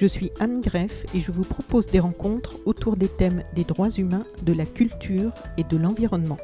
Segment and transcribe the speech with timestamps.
[0.00, 3.90] Je suis Anne Greff et je vous propose des rencontres autour des thèmes des droits
[3.90, 6.38] humains, de la culture et de l'environnement.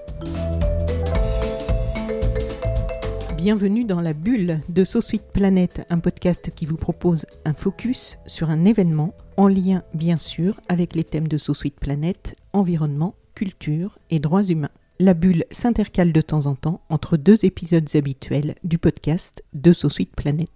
[3.34, 8.50] Bienvenue dans la bulle de Sweet Planet, un podcast qui vous propose un focus sur
[8.50, 14.18] un événement en lien bien sûr avec les thèmes de Sweet Planet, environnement, culture et
[14.18, 14.68] droits humains.
[14.98, 20.14] La bulle s'intercale de temps en temps entre deux épisodes habituels du podcast de Sweet
[20.14, 20.50] Planet.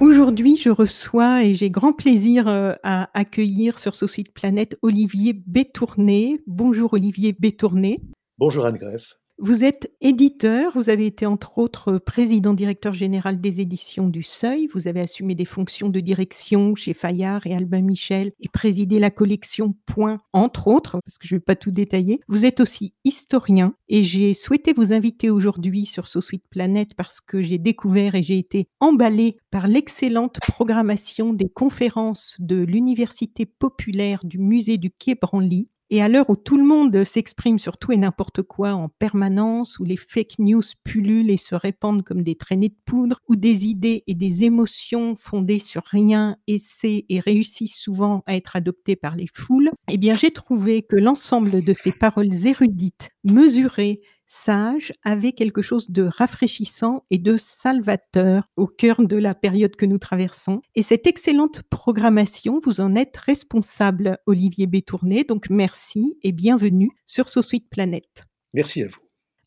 [0.00, 5.32] Aujourd'hui, je reçois et j'ai grand plaisir euh, à accueillir sur So Sweet Planet Olivier
[5.32, 6.40] Bétourné.
[6.46, 8.00] Bonjour Olivier Bétourné.
[8.38, 9.14] Bonjour Anne Greff.
[9.40, 14.66] Vous êtes éditeur, vous avez été entre autres président directeur général des éditions du Seuil,
[14.74, 19.12] vous avez assumé des fonctions de direction chez Fayard et Albin Michel et présidé la
[19.12, 22.18] collection Point, entre autres, parce que je ne vais pas tout détailler.
[22.26, 27.20] Vous êtes aussi historien et j'ai souhaité vous inviter aujourd'hui sur So Sweet Planet parce
[27.20, 34.24] que j'ai découvert et j'ai été emballé par l'excellente programmation des conférences de l'Université populaire
[34.24, 37.92] du musée du Quai Branly et à l'heure où tout le monde s'exprime sur tout
[37.92, 42.34] et n'importe quoi en permanence, où les fake news pullulent et se répandent comme des
[42.34, 47.78] traînées de poudre, où des idées et des émotions fondées sur rien essaient et réussissent
[47.78, 51.92] souvent à être adoptées par les foules, eh bien j'ai trouvé que l'ensemble de ces
[51.92, 59.16] paroles érudites, mesurées, sage avait quelque chose de rafraîchissant et de salvateur au cœur de
[59.16, 60.60] la période que nous traversons.
[60.74, 65.24] Et cette excellente programmation, vous en êtes responsable, Olivier Bétourné.
[65.24, 68.04] Donc merci et bienvenue sur So Sweet Planet.
[68.52, 69.00] Merci à vous.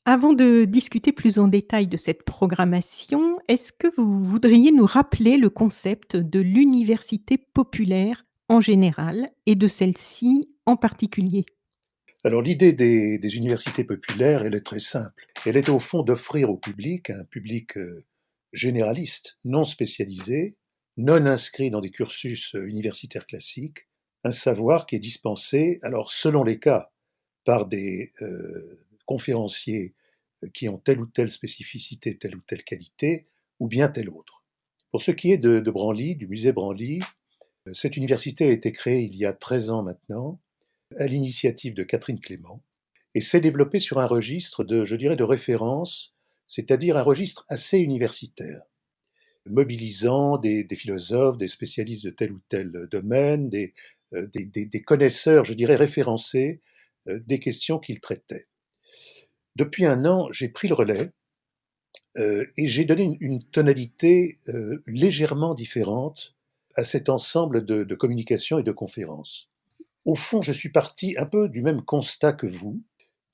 [0.03, 5.37] Avant de discuter plus en détail de cette programmation, est-ce que vous voudriez nous rappeler
[5.37, 11.45] le concept de l'université populaire en général et de celle-ci en particulier?
[12.23, 15.25] Alors l'idée des, universités populaires, elle est très simple.
[15.45, 18.05] Elle est au fond d'offrir au public, un public euh,
[18.53, 20.55] généraliste, non spécialisé,
[20.97, 23.87] non inscrit dans des cursus euh, universitaires classiques,
[24.23, 26.91] un savoir qui est dispensé, alors selon les cas,
[27.43, 29.95] par des euh, conférenciers
[30.53, 33.25] qui ont telle ou telle spécificité, telle ou telle qualité,
[33.59, 34.43] ou bien telle autre.
[34.91, 36.99] Pour ce qui est de, de Branly, du musée Branly,
[37.73, 40.39] cette université a été créée il y a 13 ans maintenant,
[40.97, 42.61] à l'initiative de Catherine Clément,
[43.13, 46.13] et s'est développé sur un registre de, je dirais, de référence,
[46.47, 48.61] c'est-à-dire un registre assez universitaire,
[49.45, 53.73] mobilisant des, philosophes, des spécialistes de tel ou tel domaine, des,
[54.13, 54.27] euh,
[54.85, 56.61] connaisseurs, je dirais, référencés
[57.07, 58.47] euh, des questions qu'ils traitaient.
[59.55, 61.11] Depuis un an, j'ai pris le relais
[62.17, 64.39] euh, et j'ai donné une, tonalité
[64.85, 66.35] légèrement différente
[66.75, 69.50] à cet ensemble de, de communications et de conférences.
[70.05, 72.81] Au fond, je suis parti un peu du même constat que vous,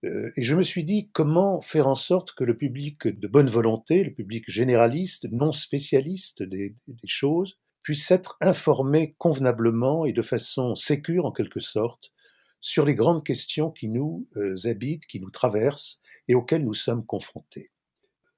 [0.04, 3.50] euh, et je me suis dit comment faire en sorte que le public de bonne
[3.50, 10.76] volonté, le public généraliste, non spécialiste des, choses, puisse être informé convenablement et de façon
[10.76, 12.12] sécure en quelque sorte
[12.60, 17.06] sur les grandes questions qui nous euh, habitent, qui nous traversent et auxquelles nous sommes
[17.06, 17.72] confrontés.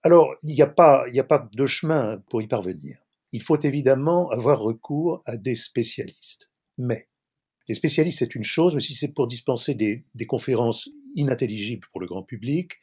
[0.03, 3.00] Alors, il n'y a, a pas de chemin pour y parvenir.
[3.31, 6.51] Il faut évidemment avoir recours à des spécialistes.
[6.78, 7.09] Mais
[7.69, 12.07] les spécialistes, c'est une chose, mais si c'est pour dispenser des, conférences inintelligibles pour le
[12.07, 12.74] grand public,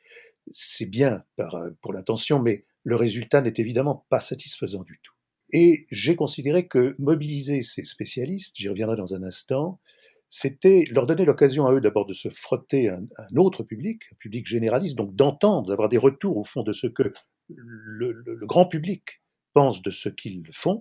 [0.52, 5.12] c'est bien euh, pour l'attention, mais le résultat n'est évidemment pas satisfaisant du tout.
[5.52, 9.81] Et j'ai considéré que mobiliser ces spécialistes, j'y reviendrai dans un instant,
[10.28, 13.06] c'était leur donner l'occasion à eux d'abord de se frotter un,
[13.37, 17.12] autre public, un public généraliste, donc d'entendre, d'avoir des retours au fond de ce que
[17.49, 19.20] le grand public
[19.52, 20.78] pense de ce qu'ils font,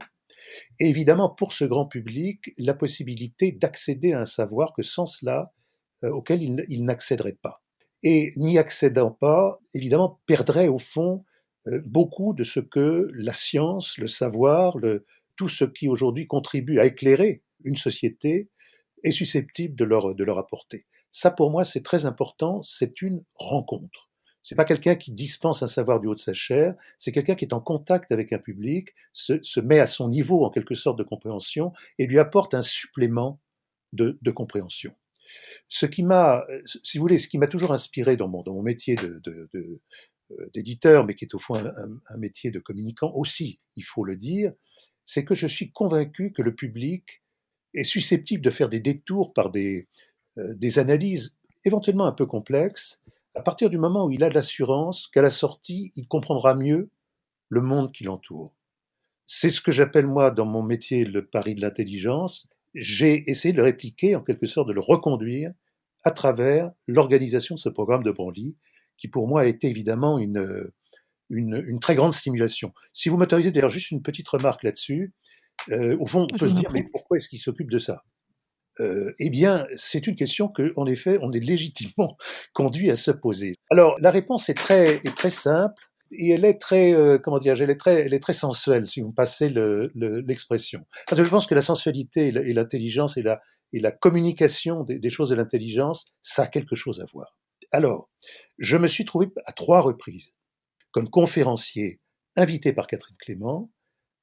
[0.80, 5.54] et évidemment, pour ce grand public, la possibilité d'accéder à un savoir que sans cela,
[6.04, 7.64] euh, auquel il, n'accéderait pas.
[8.04, 11.24] Et n'y accédant pas, évidemment, perdrait au fond
[11.68, 14.76] euh, beaucoup de ce que la science, le savoir,
[15.38, 18.50] tout ce qui aujourd'hui contribue à éclairer une société
[19.04, 20.86] est susceptible de leur, de leur apporter.
[21.12, 24.05] Ça, pour moi, c'est très important, c'est une rencontre.
[24.46, 27.46] C'est pas quelqu'un qui dispense un savoir du haut de sa chair, c'est quelqu'un qui
[27.46, 31.04] est en contact avec un public, se, met à son niveau en quelque sorte de
[31.04, 33.42] compréhension et lui apporte un supplément
[33.92, 34.94] de, compréhension.
[35.68, 36.46] Ce qui m'a,
[36.84, 39.20] si vous voulez, ce qui m'a toujours inspiré dans mon, métier de
[40.54, 44.54] d'éditeur, mais qui est au fond un, métier de communicant aussi, il faut le dire,
[45.04, 47.24] c'est que je suis convaincu que le public
[47.74, 49.88] est susceptible de faire des détours par des,
[50.38, 53.02] euh, des analyses éventuellement un peu complexes,
[53.36, 56.90] à partir du moment où il a de l'assurance qu'à la sortie, il comprendra mieux
[57.50, 58.54] le monde qui l'entoure.
[59.26, 62.48] C'est ce que j'appelle moi dans mon métier le pari de l'intelligence.
[62.74, 65.52] J'ai essayé de le répliquer, en quelque sorte de le reconduire
[66.04, 68.56] à travers l'organisation de ce programme de Branly,
[68.98, 70.72] qui pour moi a été évidemment une,
[71.30, 72.74] une, une très grande stimulation.
[72.94, 75.14] Si vous m'autorisez d'ailleurs juste une petite remarque là-dessus,
[75.70, 78.04] euh, au fond, on peut se dire, mais pourquoi est-ce qu'il s'occupe de ça
[78.80, 82.18] euh, Eh bien, c'est une question que, en effet, on est légitimement
[82.54, 83.56] conduit à se poser.
[83.70, 87.60] Alors, la réponse est très, est très simple et elle est très, euh, comment dire,
[87.62, 90.80] elle est très, elle est très sensuelle, si vous me passez l'expression.
[90.80, 93.42] Le, Parce que je pense que la sensualité et l'intelligence et la,
[93.74, 97.38] et la communication des, des choses de l'intelligence, ça a quelque chose à voir.
[97.72, 98.10] Alors,
[98.58, 100.34] je me suis trouvé à trois reprises
[100.92, 102.00] comme conférencier
[102.38, 103.72] invité par Catherine Clément,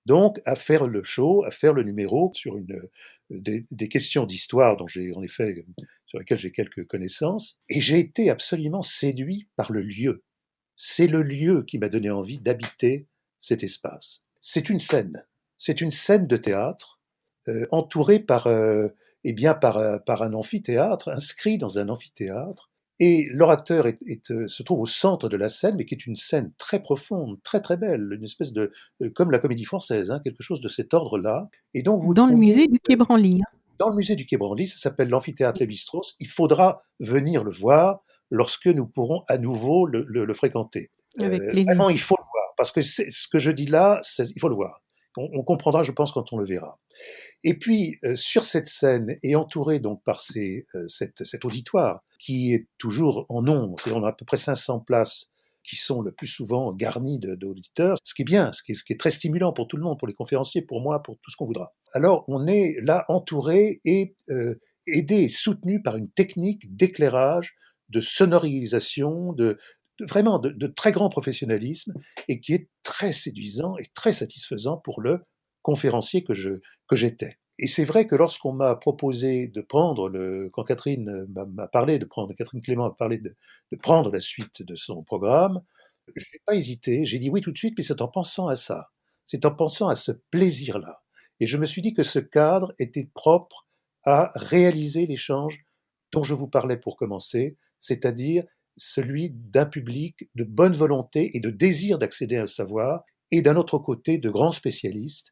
[0.07, 2.83] donc à faire le show, à faire le numéro sur une,
[3.31, 5.65] des, des questions d'histoire dont j'ai en effet
[6.07, 10.25] sur lesquelles j'ai quelques connaissances, et j'ai été absolument séduit par le lieu.
[10.77, 13.07] C'est le lieu qui m'a donné envie d'habiter
[13.39, 14.25] cet espace.
[14.41, 15.25] C'est une scène,
[15.59, 17.01] c'est une scène de théâtre
[17.49, 18.89] euh, entourée par, euh,
[19.25, 22.72] eh bien par, par un amphithéâtre, inscrit dans un amphithéâtre,
[23.05, 26.07] et l'orateur est, est, euh, se trouve au centre de la scène, mais qui est
[26.07, 28.71] une scène très profonde, très très belle, une espèce de,
[29.03, 31.49] euh, comme la comédie française, hein, quelque chose de cet ordre-là.
[31.75, 33.41] Et donc vous dans le musée du Quai Branly.
[33.43, 33.57] Hein.
[33.81, 36.15] Dans le musée du Quai Branly, ça s'appelle l'amphithéâtre Lévi-Strauss.
[36.21, 40.93] Il faudra venir le voir lorsque nous pourrons à nouveau le, le, le fréquenter.
[41.21, 44.41] Avec euh, vraiment, il faut le voir, parce que ce que je dis là, il
[44.41, 44.81] faut le voir.
[45.17, 46.79] On, on, comprendra, je pense, quand on le verra.
[47.45, 52.69] Et puis, euh, sur cette scène, et entouré donc par euh, cet auditoire, qui est
[52.79, 55.33] toujours en nombre, on a à peu près 500 places
[55.65, 59.11] qui sont le plus souvent garnies d'auditeurs, ce qui est bien, ce qui est, très
[59.11, 61.73] stimulant pour tout le monde, pour les conférenciers, pour moi, pour tout ce qu'on voudra.
[61.93, 64.57] Alors, on est là entouré et euh,
[64.87, 67.55] aidé soutenu par une technique d'éclairage,
[67.91, 69.59] de sonorisation, de,
[70.01, 71.95] vraiment de, très grand professionnalisme
[72.29, 75.21] et qui est très séduisant et très satisfaisant pour le
[75.63, 77.39] conférencier que je que j'étais.
[77.59, 82.05] Et c'est vrai que lorsqu'on m'a proposé de prendre le, quand Catherine m'a parlé de
[82.05, 83.37] prendre, Catherine Clément a parlé de,
[83.71, 85.63] de prendre la suite de son programme,
[86.17, 88.57] je n'ai pas hésité, j'ai dit oui tout de suite, mais c'est en pensant à
[88.57, 88.91] ça,
[89.25, 91.03] c'est en pensant à ce plaisir-là.
[91.41, 93.67] Et je me suis dit que ce cadre était propre
[94.05, 95.65] à réaliser l'échange
[96.13, 98.45] dont je vous parlais pour commencer, c'est-à-dire
[98.77, 103.57] celui d'un public de bonne volonté et de désir d'accéder à un savoir, et d'un
[103.57, 105.32] autre côté de grands spécialistes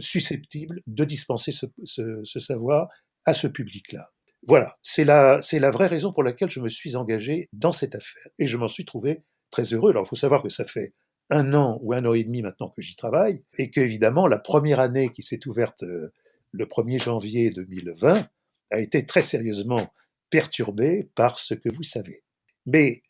[0.00, 2.88] susceptibles de dispenser ce, ce, savoir
[3.26, 4.10] à ce public-là.
[4.46, 8.28] Voilà, c'est la, la vraie raison pour laquelle je me suis engagé dans cette affaire.
[8.38, 9.90] Et je m'en suis trouvé très heureux.
[9.90, 10.92] Alors, il faut savoir que ça fait
[11.30, 14.80] un an ou un an et demi maintenant que j'y travaille, et qu'évidemment, la première
[14.80, 16.12] année qui s'est ouverte euh,
[16.52, 18.28] le 1er janvier 2020
[18.70, 19.92] a été très sérieusement
[20.30, 22.22] perturbée par ce que vous savez.
[22.66, 23.02] Mais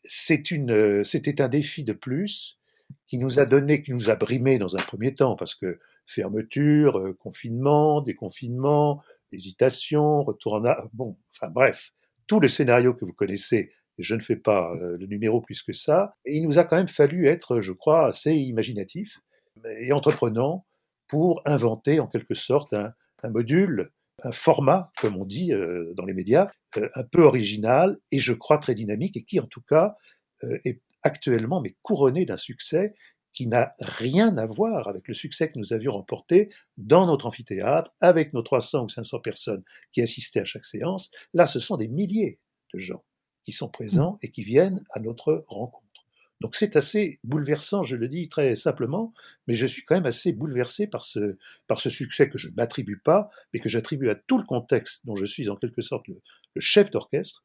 [0.51, 2.59] euh, c'était un défi de plus
[3.07, 6.99] qui nous a donné, qui nous a brimé dans un premier temps, parce que fermeture,
[6.99, 11.91] euh, confinement, déconfinement, hésitation, retour en arrière, bon, enfin bref,
[12.27, 15.73] tout le scénario que vous connaissez, je ne fais pas euh, le numéro plus que
[15.73, 19.19] ça, il nous a quand même fallu être, je crois, assez imaginatif
[19.79, 20.65] et entreprenant
[21.07, 22.93] pour inventer en quelque sorte un,
[23.29, 23.91] module,
[24.23, 28.57] un format, comme on dit euh, dans les médias, un peu original et je crois
[28.57, 29.95] très dynamique et qui en tout cas
[30.65, 32.89] est actuellement mais couronné d'un succès
[33.35, 37.91] qui n'a rien à voir avec le succès que nous avions remporté dans notre amphithéâtre,
[37.99, 41.11] avec nos 300 ou 500 personnes qui assistaient à chaque séance.
[41.33, 42.39] Là, ce sont des milliers
[42.73, 43.03] de gens
[43.43, 45.83] qui sont présents et qui viennent à notre rencontre.
[46.41, 49.13] Donc c'est assez bouleversant, je le dis très simplement,
[49.47, 51.37] mais je suis quand même assez bouleversé par ce,
[51.67, 55.05] par ce succès que je ne m'attribue pas, mais que j'attribue à tout le contexte
[55.05, 56.21] dont je suis en quelque sorte le,
[56.53, 57.43] le chef d'orchestre.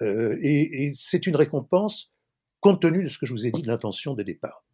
[0.00, 2.12] Euh, et, et c'est une récompense
[2.60, 4.64] compte tenu de ce que je vous ai dit de l'intention des départs.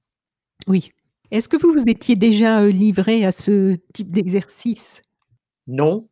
[0.67, 0.93] Oui.
[1.31, 5.03] Est-ce que vous vous étiez déjà euh, livré à ce type d'exercice?
[5.67, 6.09] Non.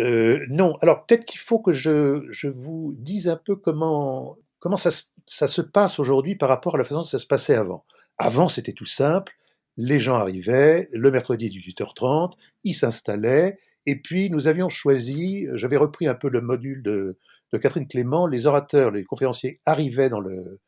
[0.00, 0.76] Euh, non.
[0.80, 4.90] Alors peut-être qu'il faut que je, je, vous dise un peu comment, comment ça,
[5.26, 7.84] ça se passe aujourd'hui par rapport à la façon dont ça se passait avant.
[8.18, 9.32] Avant, c'était tout simple.
[9.76, 16.06] Les gens arrivaient le mercredi 18h30, ils s'installaient, et puis nous avions choisi, j'avais repris
[16.06, 17.18] un peu le module de,
[17.52, 20.58] de Catherine Clément, les orateurs, les conférenciers arrivaient dans le, euh,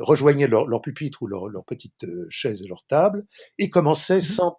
[0.00, 3.26] rejoignaient leur, leur, pupitre ou leur, leur petite euh, chaise et leur table
[3.58, 4.58] et commençaient mmh sans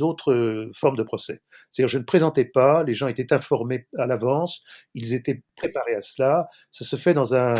[0.00, 1.40] autres euh, formes de procès.
[1.70, 4.62] C'est-à-dire, je ne présentais pas, les gens étaient informés à l'avance,
[4.94, 6.48] ils étaient préparés à cela.
[6.70, 7.54] Ça se fait dans un,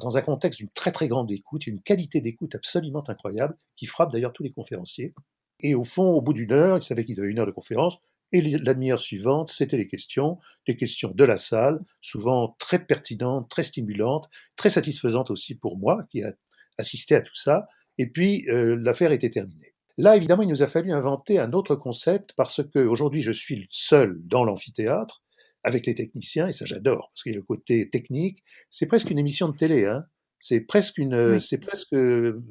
[0.00, 4.12] dans un contexte d'une très très grande écoute, une qualité d'écoute absolument incroyable, qui frappe
[4.12, 5.14] d'ailleurs tous les conférenciers.
[5.60, 7.98] Et au fond, au bout d'une heure, ils savaient qu'ils avaient une heure de conférence,
[8.32, 13.50] et la demi-heure suivante, c'était les questions, les questions de la salle, souvent très pertinentes,
[13.50, 16.32] très stimulantes, très satisfaisantes aussi pour moi, qui a
[16.78, 17.66] assisté à tout ça.
[17.98, 19.74] Et puis, euh, l'affaire était terminée.
[19.98, 23.68] Là, évidemment, il nous a fallu inventer un autre concept parce que aujourd'hui, je suis
[23.70, 25.22] seul dans l'amphithéâtre
[25.64, 28.42] avec les techniciens, et ça j'adore, parce qu'il y a le côté technique.
[28.70, 30.06] C'est presque une émission de télé, hein.
[30.44, 32.42] C'est presque une, c'est presque, euh,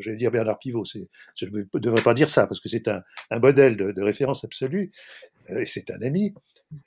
[0.00, 0.84] j'allais dire Bernard Pivot.
[0.84, 4.44] Je ne devrais pas dire ça parce que c'est un, un, modèle de, de, référence
[4.44, 4.92] absolue.
[5.50, 6.34] Euh, c'est un ami.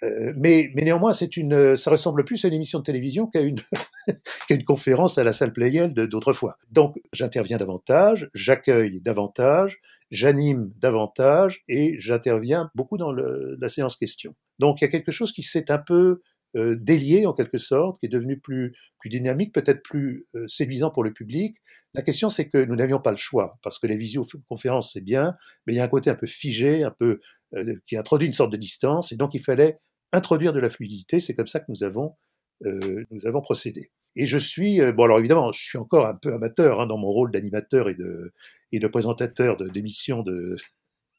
[0.03, 3.41] Euh, mais, mais, néanmoins, c'est une, ça ressemble plus à une émission de télévision qu'à
[3.41, 3.61] une,
[4.49, 6.57] une conférence à la salle Playel d'autrefois.
[6.71, 9.79] Donc, j'interviens davantage, j'accueille davantage,
[10.11, 14.35] j'anime davantage et j'interviens beaucoup dans la séance question.
[14.59, 16.21] Donc, il y a quelque chose qui s'est un peu
[16.55, 20.89] euh, délié en quelque sorte, qui est devenu plus, plus dynamique, peut-être plus euh, séduisant
[20.89, 21.57] pour le public.
[21.97, 25.35] La question, c'est que nous n'avions pas le choix, parce que les visioconférences, c'est bien,
[25.65, 27.19] mais il y a un côté un peu figé, un peu
[27.55, 29.79] euh, qui introduit une sorte de distance, et donc il fallait
[30.13, 31.19] introduire de la fluidité.
[31.19, 32.15] C'est comme ça que nous avons,
[32.61, 33.91] nous avons procédé.
[34.15, 37.09] Et je suis, bon alors évidemment, je suis encore un peu amateur hein, dans mon
[37.09, 38.33] rôle d'animateur et de,
[38.71, 40.55] et de présentateur d'émissions de,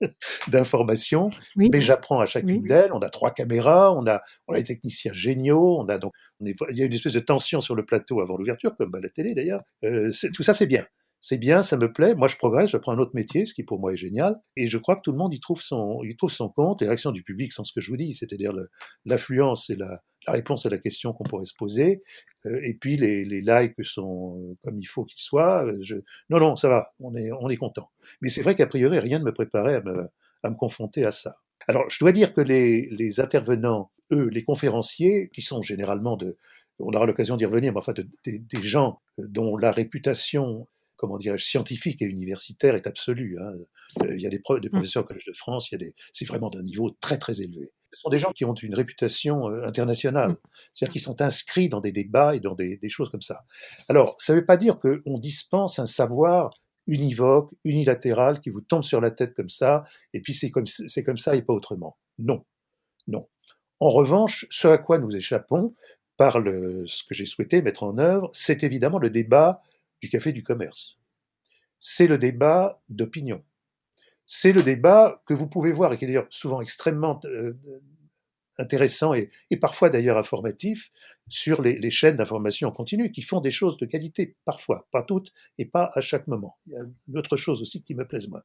[0.48, 2.92] d'informations, mais j'apprends à chacune d'elles.
[2.92, 6.46] On a trois caméras, on a, on a des techniciens géniaux, on a donc, on
[6.46, 9.00] est, il y a une espèce de tension sur le plateau avant l'ouverture, comme à
[9.00, 9.62] la télé d'ailleurs.
[9.84, 10.84] Euh, tout ça, c'est bien.
[11.20, 12.14] C'est bien, ça me plaît.
[12.14, 14.36] Moi, je progresse, je prends un autre métier, ce qui pour moi est génial.
[14.56, 16.80] Et je crois que tout le monde y trouve son, y trouve son compte.
[16.80, 18.52] Et l'action du public, sans ce que je vous dis, c'est-à-dire
[19.04, 22.02] l'affluence et la, la réponse à la question qu'on pourrait se poser.
[22.46, 25.64] Euh, et puis les, les, likes sont euh, comme il faut qu'ils soient.
[25.64, 25.96] Euh, je...
[26.28, 27.90] Non, non, ça va, on est, on est content.
[28.20, 30.08] Mais c'est vrai qu'a priori, rien ne me préparait à me,
[30.42, 31.36] à me confronter à ça.
[31.66, 36.36] Alors, je dois dire que les, les intervenants, eux, les conférenciers, qui sont généralement de,
[36.78, 41.44] on aura l'occasion d'y revenir, mais enfin, de, des gens dont la réputation, comment dirais-je,
[41.44, 43.38] scientifique et universitaire est absolue.
[43.40, 43.52] Hein.
[44.08, 44.70] Il y a des, des mmh.
[44.70, 47.42] professeurs au Collège de France, il y a des, c'est vraiment d'un niveau très très
[47.42, 50.36] élevé ce sont des gens qui ont une réputation euh, internationale,
[50.74, 53.44] c'est-à-dire qui sont inscrits dans des débats et dans des, choses comme ça.
[53.88, 56.50] Alors, ça ne veut pas dire qu'on dispense un savoir
[56.86, 61.02] univoque, unilatéral, qui vous tombe sur la tête comme ça, et puis c'est comme, c'est
[61.02, 61.98] comme ça et pas autrement.
[62.18, 62.44] Non,
[63.06, 63.28] non.
[63.80, 65.74] En revanche, ce à quoi nous échappons,
[66.16, 69.62] par le, ce que j'ai souhaité mettre en œuvre, c'est évidemment le débat
[70.02, 70.98] du café du commerce.
[71.78, 73.44] C'est le débat d'opinion
[74.30, 77.58] c'est le débat que vous pouvez voir et qui est d'ailleurs souvent extrêmement euh,
[78.58, 80.90] intéressant et, parfois d'ailleurs informatif
[81.28, 85.32] sur les, chaînes d'information en continu qui font des choses de qualité, parfois, pas toutes
[85.56, 86.58] et pas à chaque moment.
[86.66, 88.42] Il y a une autre chose aussi qui me plaise moins.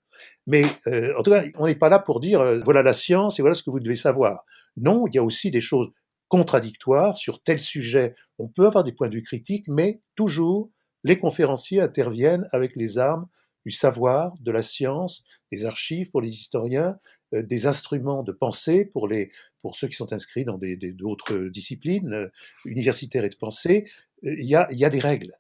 [0.48, 3.40] Mais euh, en tout cas, on n'est pas là pour dire euh, voilà la science
[3.40, 4.46] et voilà ce que vous devez savoir.
[4.78, 5.92] Non, il y a aussi des choses
[6.30, 8.16] contradictoires sur tel sujet.
[8.40, 10.72] On peut avoir des points de vue critiques, mais toujours
[11.04, 13.28] les conférenciers interviennent avec les armes
[13.66, 16.98] du savoir, de la science, des archives pour les historiens,
[17.34, 22.14] euh, des instruments de pensée pour, les, pour ceux qui sont inscrits dans d'autres disciplines
[22.14, 22.28] euh,
[22.66, 23.86] universitaires et de pensée.
[24.26, 25.38] Euh, il y, a, y a des règles.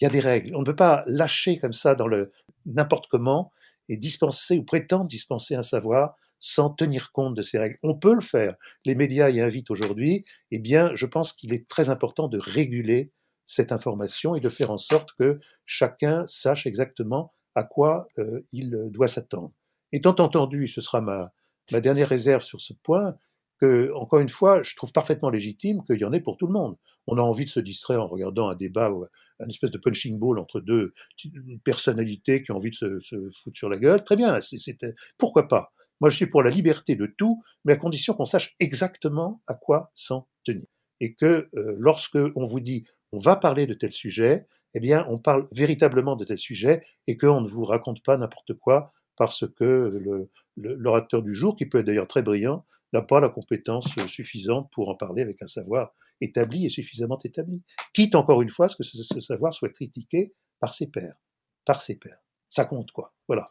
[0.00, 0.54] Il y a des règles.
[0.56, 2.32] On ne peut pas lâcher comme ça dans le
[2.64, 3.52] n'importe comment
[3.88, 7.78] et dispenser ou prétendre dispenser un savoir sans tenir compte de ces règles.
[7.82, 8.54] On peut le faire.
[8.86, 10.24] Les médias y invitent aujourd'hui.
[10.50, 13.12] Eh bien, je pense qu'il est très important de réguler
[13.44, 18.88] cette information et de faire en sorte que chacun sache exactement à quoi euh, il
[18.90, 19.52] doit s'attendre.
[19.92, 21.32] Étant entendu, ce sera ma,
[21.80, 23.16] dernière réserve sur ce point,
[23.60, 26.52] que, encore une fois, je trouve parfaitement légitime qu'il y en ait pour tout le
[26.52, 26.76] monde.
[27.06, 29.04] On a envie de se distraire en regardant un débat, ou
[29.38, 30.94] un espèce de punching ball entre deux
[31.64, 34.02] personnalités qui ont envie de se, foutre sur la gueule.
[34.04, 34.38] Très bien,
[35.18, 35.72] pourquoi pas?
[36.00, 39.54] Moi, je suis pour la liberté de tout, mais à condition qu'on sache exactement à
[39.54, 40.66] quoi s'en tenir.
[41.00, 45.06] Et que euh, lorsque on vous dit on va parler de tel sujet, eh bien,
[45.08, 49.44] on parle véritablement de tel sujet et qu'on ne vous raconte pas n'importe quoi parce
[49.46, 50.00] que
[50.56, 54.88] l'orateur du jour, qui peut être d'ailleurs très brillant, n'a pas la compétence suffisante pour
[54.88, 57.62] en parler avec un savoir établi et suffisamment établi.
[57.92, 61.16] Quitte encore une fois ce que ce, ce savoir soit critiqué par ses pairs.
[61.64, 62.20] Par ses pairs.
[62.48, 63.14] Ça compte, quoi.
[63.28, 63.44] Voilà.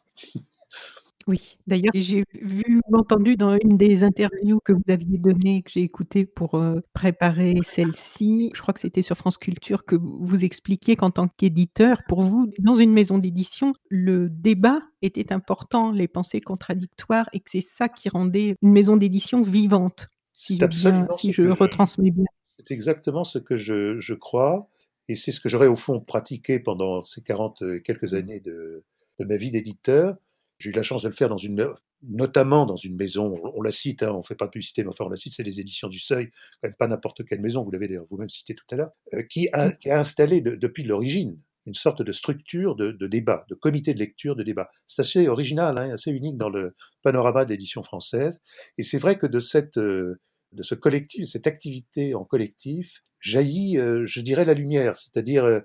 [1.27, 5.81] Oui, d'ailleurs, j'ai vu entendu dans une des interviews que vous aviez données, que j'ai
[5.81, 10.95] écoutées pour, euh, préparer celle-ci, je crois que c'était sur France Culture, que vous expliquiez
[10.95, 16.41] qu'en tant qu'éditeur, pour vous, dans une maison d'édition, le débat était important, les pensées
[16.41, 20.07] contradictoires et que c'est ça qui rendait une maison d'édition vivante,
[20.37, 22.25] si je si je retransmets bien.
[22.59, 24.69] C'est exactement ce que je je crois
[25.07, 28.83] Et c'est ce que j'aurais au fond pratiqué pendant ces 40 euh, quelques années de,
[29.19, 30.17] de ma vie d'éditeur.
[30.59, 31.73] J'ai eu la chance de le faire dans une,
[32.03, 34.89] notamment dans une maison, on, la cite, hein, on ne fait pas de publicité, mais
[34.89, 37.63] enfin on la cite, c'est les éditions du Seuil, quand même pas n'importe quelle maison,
[37.63, 40.55] vous l'avez d'ailleurs vous-même cité tout à l'heure, euh, qui, a, qui, a, installé de,
[40.55, 44.69] depuis l'origine une sorte de structure de, de, débat, de comité de lecture, de débat.
[44.85, 48.41] C'est assez original, hein, assez unique dans le panorama de l'édition française.
[48.77, 50.19] Et c'est vrai que de, cette, euh,
[50.51, 55.61] de ce collectif, cette activité en collectif, jaillit, euh, je dirais, la lumière, c'est-à-dire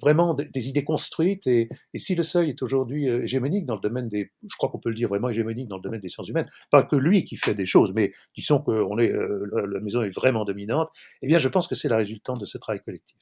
[0.00, 1.46] vraiment des, idées construites.
[1.46, 4.92] Et, si le seuil est aujourd'hui hégémonique dans le domaine des, je crois qu'on peut
[4.94, 7.66] dire vraiment hégémonique dans le domaine des sciences humaines, pas que lui qui fait des
[7.66, 10.90] choses, mais disons que est, la maison est vraiment dominante,
[11.22, 13.18] eh bien je pense que c'est la résultante de ce travail collectif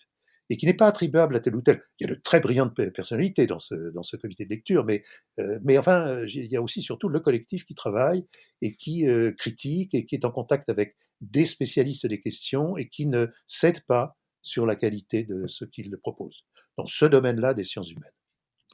[0.51, 1.83] et qui n'est pas attribuable à tel ou tel.
[1.99, 5.05] Il y a de très brillantes personnalités dans ce, dans ce comité de lecture, mais,
[5.39, 8.27] euh, mais enfin, euh, il y a aussi surtout le collectif qui travaille
[8.61, 12.89] et qui euh, critique et qui est en contact avec des spécialistes des questions et
[12.89, 16.45] qui ne cède pas sur la qualité de ce qu'il propose
[16.77, 18.13] dans ce domaine-là des sciences humaines.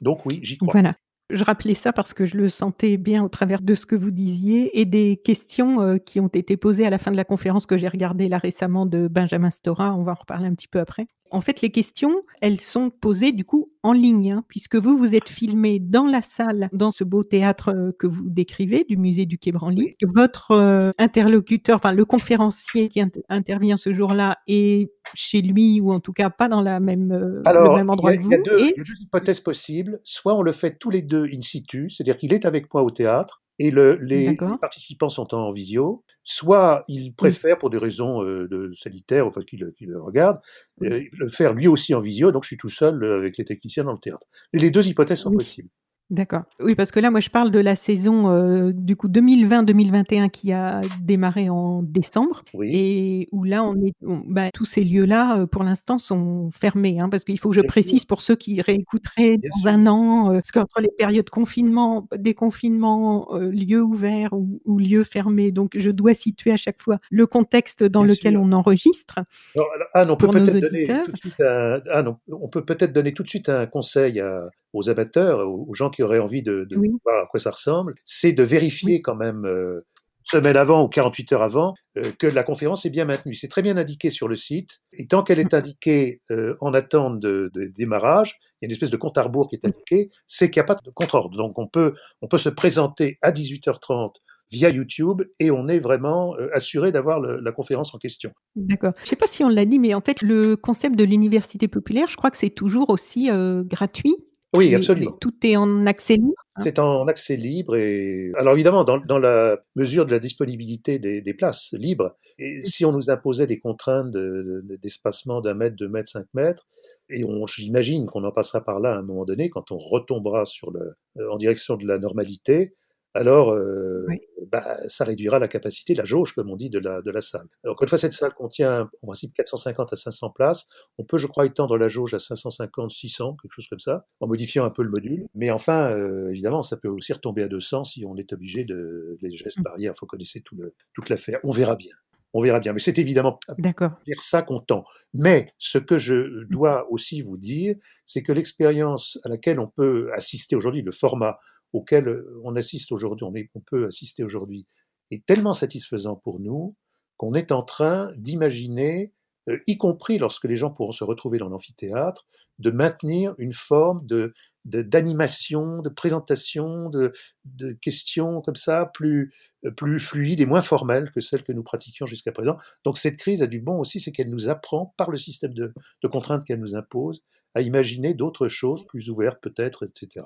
[0.01, 0.71] Donc oui, j'y crois.
[0.71, 0.95] Voilà.
[1.29, 4.11] Je rappelais ça parce que je le sentais bien au travers de ce que vous
[4.11, 7.65] disiez et des questions euh, qui ont été posées à la fin de la conférence
[7.65, 9.93] que j'ai regardée là récemment de Benjamin Stora.
[9.93, 11.05] On va en reparler un petit peu après.
[11.31, 15.15] En fait, les questions, elles sont posées du coup en ligne, hein, puisque vous, vous
[15.15, 19.25] êtes filmé dans la salle, dans ce beau théâtre euh, que vous décrivez, du musée
[19.25, 19.95] du Quai Branly.
[20.03, 25.99] Votre euh, interlocuteur, enfin le conférencier qui intervient ce jour-là est chez lui, ou en
[25.99, 28.31] tout cas pas dans la même, Alors, le même endroit il y a, que vous.
[28.31, 28.73] Il y, a deux, et...
[28.75, 29.99] il y a deux hypothèses possibles.
[30.03, 32.91] Soit on le fait tous les deux in situ, c'est-à-dire qu'il est avec moi au
[32.91, 38.23] théâtre, et le, les, les, participants sont en visio, soit il préfère, pour des raisons
[38.23, 40.39] euh, de sanitaires, enfin qu'il qu le regarde,
[40.83, 43.45] euh, le faire lui aussi en visio, donc je suis tout seul euh, avec les
[43.45, 44.27] techniciens dans le théâtre.
[44.53, 45.37] Et les deux hypothèses sont Oui.
[45.37, 45.69] possibles.
[46.09, 46.43] D'accord.
[46.61, 50.53] Oui, parce que là, moi, je parle de la saison euh, du coup 2020-2021 qui
[50.53, 52.69] a démarré en décembre Oui.
[52.73, 56.99] et où là, on est, on- bah, tous ces lieux-là, euh, pour l'instant, sont fermés.
[57.01, 57.71] hein, parce qu'il faut que je Bien sûr.
[57.73, 59.71] précise pour ceux qui réécouteraient Bien dans sûr.
[59.71, 65.03] un an, euh, parce qu'entre les périodes confinement, déconfinement, euh, lieux ouverts ou, ou lieux
[65.03, 68.41] fermés, donc je dois situer à chaque fois le contexte dans Bien lequel sûr.
[68.41, 69.19] on enregistre.
[69.55, 72.93] Alors, Anne, on peut peut-être donner tout de suite un, Anne, on- on peut peut-être
[72.93, 76.43] donner tout de suite un conseil à- aux amateurs, aux, aux gens qui auraient envie
[76.43, 76.89] de, de Oui.
[77.03, 79.81] voir à quoi ça ressemble, c'est de vérifier quand même euh,
[80.23, 83.33] semaine avant ou 48 heures avant euh, que la conférence est bien maintenue.
[83.35, 87.19] C'est très bien indiqué sur le site, et tant qu'elle est indiquée euh, en attente
[87.19, 90.09] de, de démarrage, il y a une espèce de compte à rebours qui est indiqué,
[90.25, 91.37] c'est qu'il n'y a pas de contre-ordre.
[91.37, 94.15] Donc on peut, on peut se présenter à 18h30
[94.51, 98.31] via YouTube et on est vraiment euh, assuré d'avoir la conférence en question.
[98.55, 98.93] D'accord.
[98.99, 101.67] Je ne sais pas si on l'a dit, mais en fait, le concept de l'université
[101.67, 104.15] populaire, je crois que c'est toujours aussi euh, gratuit.
[104.55, 105.11] Oui, absolument.
[105.19, 106.33] tout est en accès libre.
[106.55, 106.61] hein.
[106.63, 111.21] C'est en accès libre et alors évidemment dans, dans la mesure de la disponibilité des,
[111.21, 112.15] des places libres.
[112.39, 116.25] Et si on nous imposait des contraintes de- de- d'espacement d'un mètre, deux mètres, cinq
[116.33, 116.65] mètres,
[117.09, 120.45] et on, j'imagine qu'on en passera par là à un moment donné quand on retombera
[120.45, 122.73] sur le, euh, en direction de la normalité,
[123.17, 124.19] alors euh, Oui.
[124.51, 127.47] bah, ça réduira la capacité, la jauge comme on dit de la, de la salle.
[127.63, 130.67] Alors encore une fois cette salle contient en principe 450 à 500 places.
[130.97, 134.27] On peut je crois étendre la jauge à 550, 600, quelque chose comme ça, en
[134.27, 135.25] modifiant un peu le module.
[135.35, 139.17] Mais enfin euh, évidemment ça peut aussi retomber à 200 si on est obligé de
[139.21, 139.63] les gestes Mm.
[139.63, 139.93] barrières.
[139.95, 141.39] Il faut connaître tout le, toute l'affaire.
[141.43, 141.93] On verra bien.
[142.33, 142.73] On verra bien.
[142.73, 143.91] Mais c'est évidemment D'accord.
[144.05, 144.83] vers ça qu'on tend.
[145.13, 147.75] Mais ce que je dois aussi vous dire,
[148.05, 151.39] c'est que l'expérience à laquelle on peut assister aujourd'hui, le format
[151.73, 154.67] auquel on assiste aujourd'hui, on, peut assister aujourd'hui,
[155.11, 156.75] est tellement satisfaisant pour nous
[157.17, 159.13] qu'on est en train d'imaginer,
[159.49, 162.25] euh, y compris lorsque les gens pourront se retrouver dans l'amphithéâtre,
[162.59, 164.33] de maintenir une forme de
[164.65, 167.13] d'animation, de, présentation, de,
[167.45, 171.63] de questions comme ça, plus, euh, plus fluides et moins formelles que celles que nous
[171.63, 172.57] pratiquions jusqu'à présent.
[172.83, 175.73] Donc cette crise a du bon aussi, c'est qu'elle nous apprend, par le système de,
[176.03, 177.23] de contraintes qu'elle nous impose,
[177.55, 180.25] à imaginer d'autres choses plus ouvertes peut-être, etc.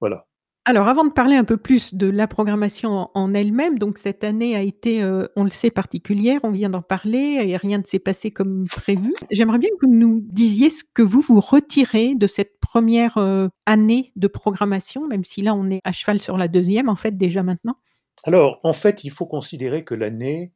[0.00, 0.26] Voilà.
[0.66, 4.56] Alors, avant de parler un peu plus de la programmation en, elle-même, donc cette année
[4.56, 7.98] a été, euh, on le sait, particulière, on vient d'en parler, et rien ne s'est
[7.98, 9.12] passé comme prévu.
[9.30, 13.48] J'aimerais bien que vous nous disiez ce que vous vous retirez de cette première euh,
[13.66, 17.14] année de programmation, même si là on est à cheval sur la deuxième, en fait,
[17.18, 17.76] déjà maintenant.
[18.24, 20.50] Alors, en fait, il faut considérer que l'année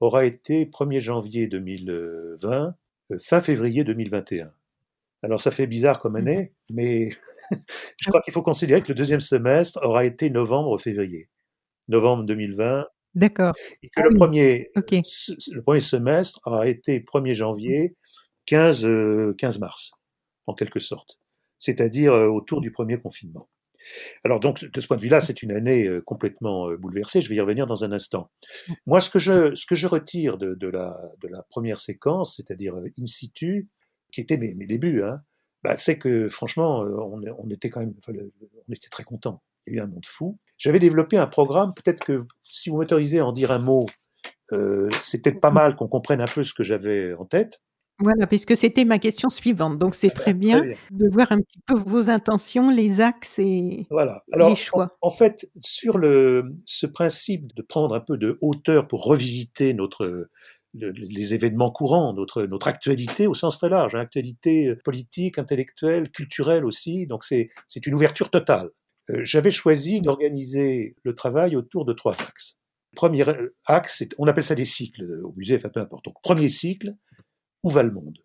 [0.00, 2.74] aura été 1er janvier 2020,
[3.10, 4.50] euh, fin février 2021.
[5.22, 7.10] Alors, ça fait bizarre comme année, mais
[8.00, 11.28] je crois qu'il faut considérer que le deuxième semestre aura été novembre-février.
[11.88, 13.54] Novembre 2020, D'accord.
[13.82, 17.96] et que Ah le, premier, le premier semestre aura été 1er janvier,
[18.46, 19.92] 15, euh, 15 mars,
[20.46, 21.18] en quelque sorte.
[21.58, 23.48] C'est-à-dire euh, autour du premier confinement.
[24.24, 27.22] Alors donc, de ce point de vue-là, c'est une année euh, complètement euh, bouleversée.
[27.22, 28.30] Je vais y revenir dans un instant.
[28.86, 32.36] Moi, ce que je, ce que je retire de, de la, de la première séquence,
[32.36, 33.68] c'est-à-dire euh, in situ,
[34.12, 35.22] qui étaient mes, mes débuts, hein,
[35.62, 38.12] bah, c'est que franchement, euh, on, on, était quand même, enfin,
[38.68, 39.42] on était très contents.
[39.66, 40.38] Il y a eu un monde fou.
[40.58, 43.86] J'avais développé un programme, peut-être que si vous m'autorisez à en dire un mot,
[44.52, 47.62] euh, c'est peut-être pas mal qu'on comprenne un peu ce que j'avais en tête.
[47.98, 49.78] Voilà, puisque c'était ma question suivante.
[49.78, 53.38] Donc c'est très, bien très, bien de voir un petit peu vos intentions, les axes
[53.38, 54.24] et voilà.
[54.32, 54.96] Alors, les choix.
[55.00, 59.74] En, en, fait, sur le, ce principe de prendre un peu de hauteur pour revisiter
[59.74, 60.28] notre,
[60.74, 66.10] les événements courants, notre, notre actualité au sens très large, hein, actualité euh, politique, intellectuelle,
[66.10, 67.06] culturelle aussi.
[67.06, 67.50] Donc c'est
[67.86, 68.70] une ouverture totale.
[69.10, 72.58] Euh, J'avais choisi d'organiser le travail autour de trois axes.
[72.96, 76.04] Premier euh, axe, on appelle ça des cycles au musée, enfin peu importe.
[76.06, 76.94] Donc premier cycle,
[77.62, 78.18] où va le monde?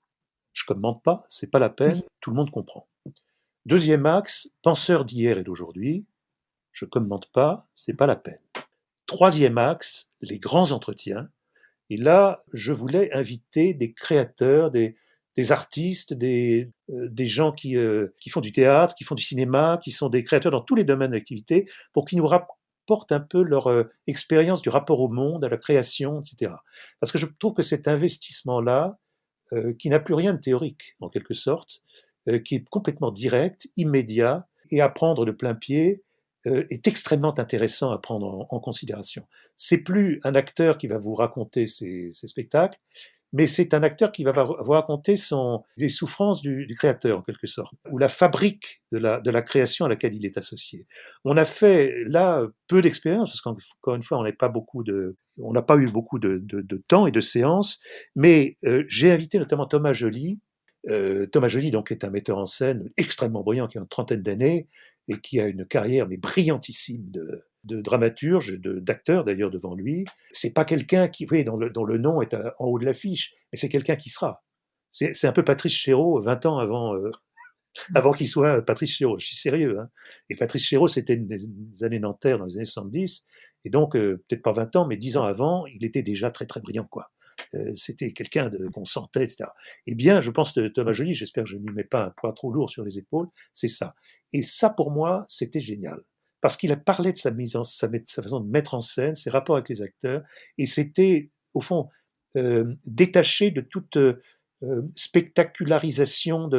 [0.53, 2.87] Je commente pas, c'est pas la peine, tout le monde comprend.
[3.65, 6.05] Deuxième axe, penseurs d'hier et d'aujourd'hui.
[6.71, 8.39] Je commente pas, c'est pas la peine.
[9.05, 11.29] Troisième axe, les grands entretiens
[11.89, 14.95] et là, je voulais inviter des créateurs, des,
[15.51, 19.91] artistes, des, euh, gens qui, euh, qui font du théâtre, qui font du cinéma, qui
[19.91, 23.67] sont des créateurs dans tous les domaines d'activité, pour qu'ils nous rapportent un peu leur
[23.67, 26.53] euh, expérience du rapport au monde, à la création, etc.
[26.99, 28.97] Parce que je trouve que cet investissement-là,
[29.79, 31.81] qui n'a plus rien de théorique, en quelque sorte,
[32.43, 36.03] qui est complètement direct, immédiat, et à prendre de plein pied,
[36.69, 39.27] est extrêmement intéressant à prendre en, en considération.
[39.55, 42.79] C'est plus un acteur qui va vous raconter ses, spectacles,
[43.33, 45.15] mais c'est un acteur qui va vous raconter
[45.75, 50.15] les souffrances du, créateur en quelque sorte, ou la fabrique de la, création à laquelle
[50.15, 50.87] il est associé.
[51.25, 54.51] On a fait là peu d'expérience parce qu'encore une fois on n'a pas
[55.39, 56.41] on n'a pas eu beaucoup de,
[56.87, 57.79] temps et de séances,
[58.15, 60.39] mais euh, j'ai invité notamment Thomas Joly.
[60.89, 64.21] Euh, Thomas Joly donc est un metteur en scène extrêmement brillant qui a une trentaine
[64.21, 64.69] d'années
[65.07, 70.05] et qui a une carrière mais brillantissime de, de dramaturge, d'acteur d'ailleurs devant lui.
[70.31, 72.79] C'est pas quelqu'un qui, vous voyez, dont le, dont le nom est à, en haut
[72.79, 74.43] de l'affiche, mais c'est quelqu'un qui sera.
[74.89, 77.11] C'est un peu Patrice Chéreau, 20 ans avant, euh,
[77.95, 79.19] avant qu'il soit Patrice Chéreau.
[79.19, 79.79] Je suis sérieux.
[79.79, 79.89] Hein.
[80.29, 83.25] Et Patrice Chéreau, c'était des années nanterres dans les années 70,
[83.65, 86.45] et donc euh, peut-être pas 20 ans, mais 10 ans avant, il était déjà très
[86.45, 87.11] très brillant, quoi.
[87.53, 89.45] Euh, c'était quelqu'un qu'on sentait, etc.
[89.85, 92.09] Eh bien, je pense que Thomas Joly, j'espère que je ne lui mets pas un
[92.11, 93.95] poids trop lourd sur les épaules, c'est ça.
[94.33, 95.99] Et ça, pour moi, c'était génial.
[96.41, 99.15] Parce qu'il a parlé de sa mise en sa, sa, façon de mettre en scène,
[99.15, 100.23] ses rapports avec les acteurs,
[100.57, 101.89] et c'était, au fond,
[102.35, 104.21] euh, détaché de toute euh,
[104.95, 106.49] spectacularisation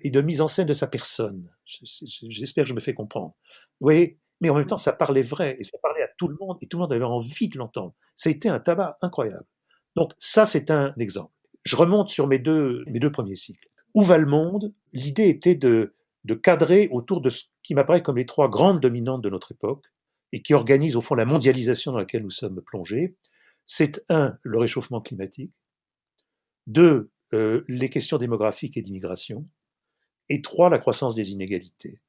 [0.00, 1.50] et de mise en scène de sa personne.
[1.66, 3.34] J'espère que je me fais comprendre.
[3.80, 4.18] Vous voyez?
[4.40, 6.66] Mais en même temps, ça parlait vrai, et ça parlait à tout le monde, et
[6.66, 7.94] tout le monde avait envie de l'entendre.
[8.24, 9.46] Été un tabac incroyable.
[9.96, 11.32] Donc ça, c'est un exemple.
[11.64, 13.68] Je remonte sur mes deux, mes deux premiers cycles.
[13.94, 14.72] Où va le monde?
[14.92, 19.22] L'idée était de, de cadrer autour de ce qui m'apparaît comme les trois grandes dominantes
[19.22, 19.84] de notre époque
[20.32, 23.16] et qui organisent au fond la mondialisation dans laquelle nous sommes plongés.
[23.66, 25.52] C'est un, le réchauffement climatique,
[26.66, 29.46] deux, euh, les questions démographiques et d'immigration,
[30.28, 32.00] et trois, la croissance des inégalités.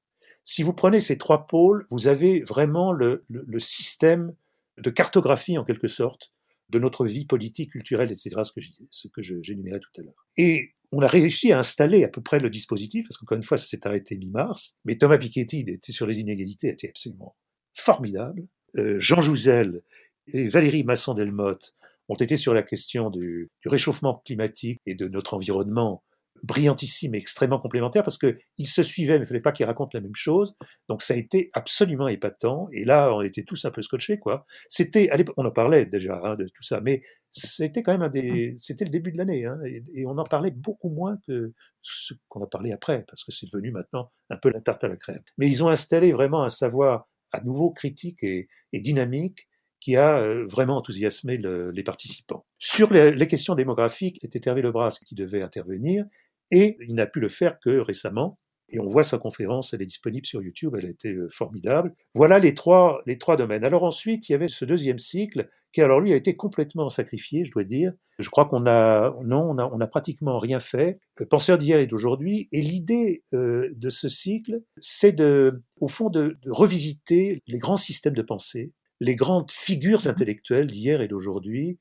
[0.43, 4.33] Si vous prenez ces trois pôles, vous avez vraiment le, le, le système
[4.77, 6.31] de cartographie en quelque sorte
[6.71, 10.27] de notre vie politique, culturelle, etc., ce que, ce que j'énumérais tout à l'heure.
[10.38, 13.57] Et on a réussi à installer à peu près le dispositif, parce qu'encore une fois,
[13.57, 17.36] ça s'est arrêté mi-mars, mais Thomas Piketty était sur les inégalités, était absolument
[17.73, 18.47] formidable.
[18.77, 19.81] Euh, Jean Jouzel
[20.27, 21.75] et Valérie Masson-Delmotte
[22.07, 26.03] ont été sur la question du, du réchauffement climatique et de notre environnement
[26.43, 29.91] brillantissime et extrêmement complémentaire parce qu'ils se suivaient, mais il ne fallait pas qu'ils racontent
[29.93, 30.56] la même chose.
[30.89, 32.67] Donc ça a été absolument épatant.
[32.73, 34.45] Et là, on était tous un peu scotchés, quoi.
[34.69, 38.56] C'était, on en parlait déjà hein, de tout ça, mais c'était quand même un des,
[38.58, 42.43] c'était le début de l'année, hein, et, on en parlait beaucoup moins que ce qu'on
[42.43, 45.21] a parlé après, parce que c'est devenu maintenant un peu la tarte à la crème.
[45.38, 49.47] Mais ils ont installé vraiment un savoir à nouveau critique et, dynamique
[49.80, 52.45] qui a euh, vraiment enthousiasmé le, les participants.
[52.60, 56.06] Sur les, les questions démographiques, c'était Hervé Lebras qui devait intervenir,
[56.51, 58.37] et il n'a pu le faire que récemment.
[58.73, 61.93] Et on voit sa conférence, elle est disponible sur YouTube, elle a été euh, formidable.
[62.15, 63.65] Voilà les trois, les trois domaines.
[63.65, 67.45] Alors ensuite, il y avait ce deuxième cycle qui, alors lui, a été complètement sacrifié,
[67.45, 67.93] je dois dire.
[68.19, 70.99] Je crois qu'on a, non, on a, on a pratiquement rien fait.
[71.29, 72.47] Penseur d'hier et d'aujourd'hui.
[72.51, 77.77] Et l'idée euh, de ce cycle, c'est de, au fond, de, de revisiter les grands
[77.77, 81.79] systèmes de pensée, les grandes figures intellectuelles d'hier et d'aujourd'hui,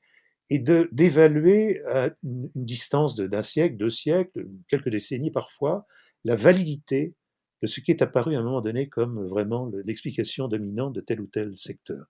[0.49, 5.85] et d'évaluer à une distance d'un siècle, deux siècles, quelques décennies parfois,
[6.23, 7.15] la validité
[7.61, 11.21] de ce qui est apparu à un moment donné comme vraiment l'explication dominante de tel
[11.21, 12.05] ou tel secteur.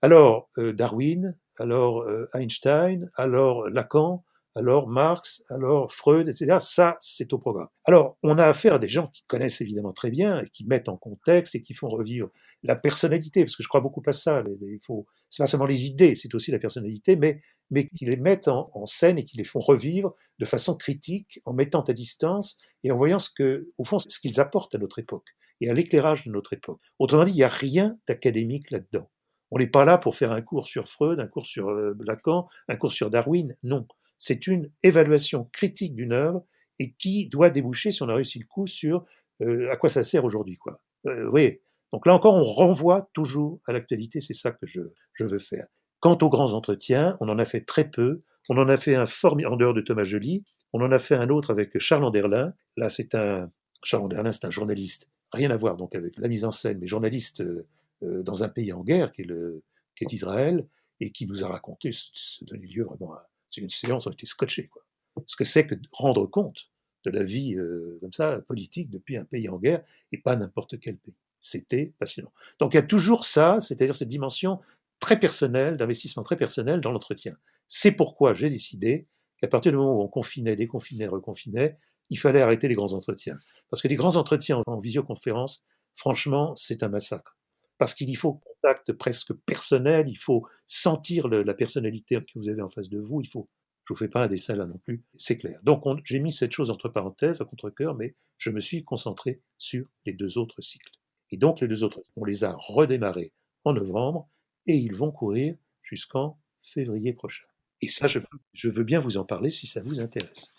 [0.00, 6.56] Alors euh, Darwin, alors euh, Einstein, alors Lacan, alors Marx, alors Freud, etc.
[6.60, 7.68] Ça, c'est au programme.
[7.84, 10.88] Alors, on a affaire à des gens qui connaissent évidemment très bien et qui mettent
[10.88, 12.28] en contexte et qui font revivre
[12.62, 14.44] la personnalité, parce que je crois beaucoup à ça.
[14.60, 17.40] Il faut, c'est pas seulement les idées, c'est aussi la personnalité, mais
[17.72, 21.54] mais qui les mettent en, scène et qui les font revivre de façon critique, en
[21.54, 24.98] mettant à distance et en voyant ce que, au fond, ce qu'ils apportent à notre
[24.98, 25.26] époque
[25.62, 26.80] et à l'éclairage de notre époque.
[26.98, 29.10] Autrement dit, il n'y a rien d'académique là-dedans.
[29.50, 32.46] On n'est pas là pour faire un cours sur Freud, un cours sur euh, Lacan,
[32.68, 33.56] un cours sur Darwin.
[33.62, 33.86] Non,
[34.22, 36.46] c'est une évaluation critique d'une œuvre
[36.78, 39.04] et qui doit déboucher, si on a réussi le coup, sur
[39.42, 40.58] euh, à quoi ça sert aujourd'hui.
[40.58, 40.80] Quoi.
[41.06, 41.50] Euh.
[41.92, 44.80] Donc là encore, on renvoie toujours à l'actualité, c'est ça que je,
[45.18, 45.66] veux faire.
[45.98, 48.20] Quant aux grands entretiens, on en a fait très peu.
[48.48, 51.16] On en a fait un formidable, en dehors de Thomas Joly, on en a fait
[51.16, 52.54] un autre avec Charles Anderlin.
[52.76, 53.50] Là, c'est un,
[53.82, 56.86] Charles Anderlin, c'est un journaliste, rien à voir donc avec la mise en scène, mais
[56.86, 60.64] journaliste euh, dans un pays en guerre, qui est, Israël,
[61.00, 64.68] et qui nous a raconté, ce lieu vraiment à, c'est une séance, on était scotché.
[64.68, 64.82] Quoi.
[65.26, 66.70] Ce que c'est que rendre compte
[67.04, 70.80] de la vie euh, comme ça, politique, depuis un pays en guerre, et pas n'importe
[70.80, 71.14] quel pays.
[71.40, 72.32] C'était passionnant.
[72.60, 74.60] Donc il y a toujours ça, c'est-à-dire cette dimension
[75.00, 77.36] très personnelle, d'investissement très personnel dans l'entretien.
[77.66, 79.06] C'est pourquoi j'ai décidé
[79.38, 81.76] qu'à partir du moment où on confinait, déconfinait, reconfinait,
[82.10, 83.36] il fallait arrêter les grands entretiens.
[83.68, 85.64] Parce que les grands entretiens en visioconférence,
[85.96, 87.36] franchement, c'est un massacre
[87.82, 92.68] parce qu'il faut contact presque personnel, il faut sentir la personnalité que vous avez en
[92.68, 93.48] face de vous, il faut,
[93.88, 95.58] je vous fais pas un dessin là non plus, c'est clair.
[95.64, 99.84] Donc j'ai mis cette chose entre parenthèses, à contre-cœur, mais je me suis concentré sur
[100.06, 100.92] les deux autres cycles.
[101.32, 103.32] Et donc les deux autres, on les a redémarrés
[103.64, 104.30] en novembre
[104.68, 107.46] et ils vont courir jusqu'en février prochain.
[107.80, 110.54] Et ça, je veux bien vous en parler si ça vous intéresse.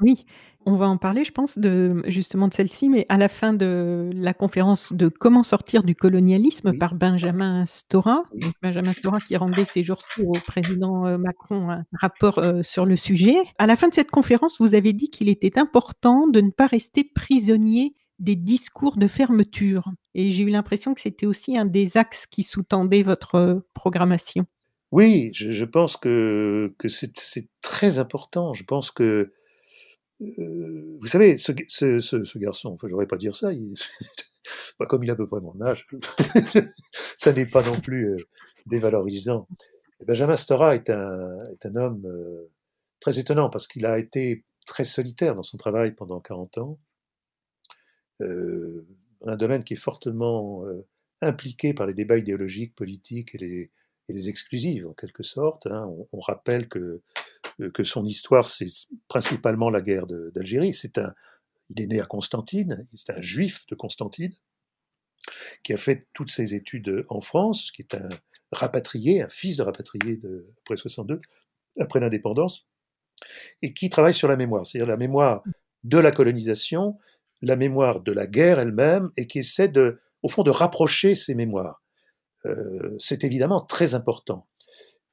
[0.00, 0.26] Oui,
[0.66, 4.10] on va en parler, je pense, de justement de celle-ci, mais à la fin de
[4.12, 8.24] la conférence de Comment sortir du colonialisme par Benjamin Stora.
[8.62, 12.96] Benjamin Stora qui rendait ces jours-ci au président euh, Macron un rapport euh, sur le
[12.96, 13.36] sujet.
[13.58, 16.66] À la fin de cette conférence, vous avez dit qu'il était important de ne pas
[16.66, 19.90] rester prisonnier des discours de fermeture.
[20.14, 24.46] Et j'ai eu l'impression que c'était aussi un des axes qui sous-tendait votre euh, programmation.
[24.90, 27.12] Oui, je, pense que, que c'est
[27.60, 28.54] très important.
[28.54, 29.32] Je pense que
[30.22, 33.50] euh, vous savez, ce, ce, ce, garçon, enfin, j'aurais pas dire ça,
[34.88, 35.86] comme il a à peu près mon âge,
[37.16, 38.16] ça n'est pas non plus euh,
[38.66, 39.46] dévalorisant.
[40.06, 41.38] Benjamin Stora est un,
[41.74, 42.50] homme euh,
[43.00, 46.78] très étonnant parce qu'il a été très solitaire dans son travail pendant 40 ans,
[48.20, 50.64] dans un domaine qui est fortement
[51.20, 53.70] impliqué par les débats idéologiques, politiques et
[54.08, 55.66] les, exclusives, en quelque sorte.
[55.66, 55.88] Hein.
[56.12, 57.02] On, rappelle que
[57.74, 58.66] que son histoire, c'est
[59.08, 60.72] principalement la guerre d'Algérie.
[60.72, 61.14] C'est un,
[61.70, 64.34] il est né à Constantine, c'est un juif de Constantine,
[65.62, 68.08] qui a fait toutes ses études en France, qui est un
[68.52, 70.20] rapatrié, un fils de rapatrié
[70.62, 71.20] après 62,
[71.80, 72.66] après l'indépendance,
[73.62, 75.42] et qui travaille sur la mémoire, c'est-à-dire la mémoire
[75.84, 76.98] de la colonisation,
[77.42, 81.34] la mémoire de la guerre elle-même, et qui essaie de, au fond de rapprocher ces
[81.34, 81.82] mémoires.
[82.44, 84.46] Euh, c'est évidemment très important.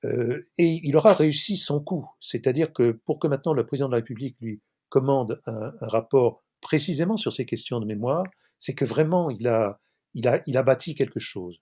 [0.06, 2.10] Euh, et il aura réussi son coup.
[2.20, 7.18] C'est-à-dire que pour que maintenant le président de la République lui commande un, rapport précisément
[7.18, 8.26] sur ces questions de mémoire,
[8.58, 9.80] c'est que vraiment il a,
[10.14, 11.60] il, a, il a bâti quelque chose.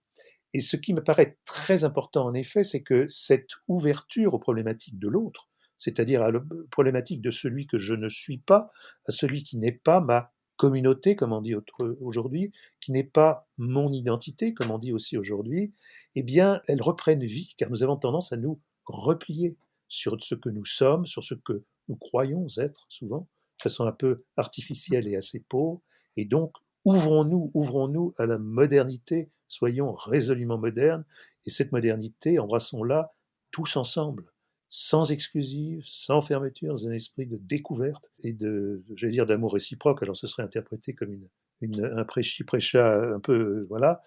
[0.54, 4.99] Et ce qui me paraît très important en effet, c'est que cette ouverture aux problématiques
[4.99, 8.69] de l'autre, c'est-à-dire à la problématique de celui que je ne suis pas,
[9.08, 11.56] à celui qui n'est pas ma communauté, comme on dit
[12.02, 15.74] aujourd'hui, qui n'est pas mon identité, comme on dit aussi aujourd'hui,
[16.13, 20.50] eh bien, elles reprennent vie, car nous avons tendance à nous replier sur ce que
[20.50, 25.15] nous sommes, sur ce que nous croyons être souvent, de façon un peu artificielle et
[25.15, 25.82] assez pauvre,
[26.15, 26.54] et donc
[26.86, 31.06] ouvrons-nous, ouvrons-nous à la modernité, soyons résolument modernes,
[31.47, 33.15] et cette modernité, embrassons-la
[33.50, 34.31] tous ensemble
[34.73, 40.01] sans exclusive, sans fermeture, dans un esprit de découverte et de, j'allais dire, d'amour réciproque.
[40.01, 41.21] Alors ce serait interprété comme
[41.62, 44.01] un prêchi-prêcha un peu, euh, voilà.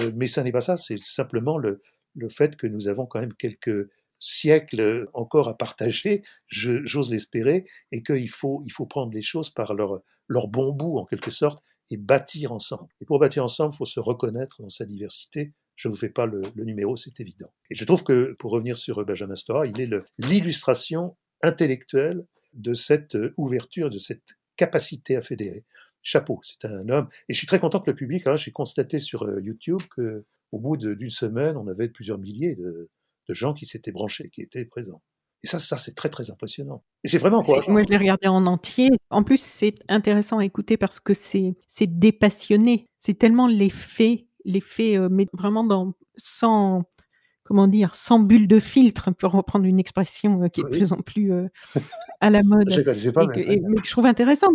[0.00, 1.82] Euh, mais ça n'est pas ça, c'est simplement le,
[2.14, 8.02] le fait que nous avons quand même quelques siècles encore à partager, j'ose l'espérer, et
[8.04, 11.62] qu'il faut, il faut prendre les choses par leur, leur bon bout, en quelque sorte,
[11.90, 12.88] et bâtir ensemble.
[13.00, 16.08] Et pour bâtir ensemble, il faut se reconnaître dans sa diversité, je ne vous fais
[16.08, 17.52] pas le, numéro, c'est évident.
[17.70, 23.16] Et je trouve que, pour revenir sur Benjamin Stora, il est l'illustration intellectuelle de cette
[23.16, 25.64] euh, ouverture, de cette capacité à fédérer.
[26.02, 27.08] Chapeau, c'est un homme.
[27.28, 30.76] Et je suis très content que le public, j'ai constaté sur euh, YouTube qu'au bout
[30.76, 32.88] d'une semaine, on avait plusieurs milliers de,
[33.28, 35.02] gens qui s'étaient branchés, qui étaient présents.
[35.42, 36.84] Et ça, ça c'est très très impressionnant.
[37.04, 38.90] Et c'est vraiment quoi Moi, je l'ai regardé en entier.
[39.10, 41.56] En plus, c'est intéressant à écouter parce que c'est
[41.86, 42.86] dépassionné.
[42.98, 46.84] C'est tellement les faits les faits, euh, mais vraiment dans, sans,
[47.42, 50.98] comment dire, sans bulle de filtre, pour reprendre une expression qui est de plus en
[51.02, 51.32] plus
[52.20, 52.70] à la mode.
[52.72, 53.54] Je ne connaissais pas, et que, mais...
[53.54, 54.48] et- mais que je trouve intéressant.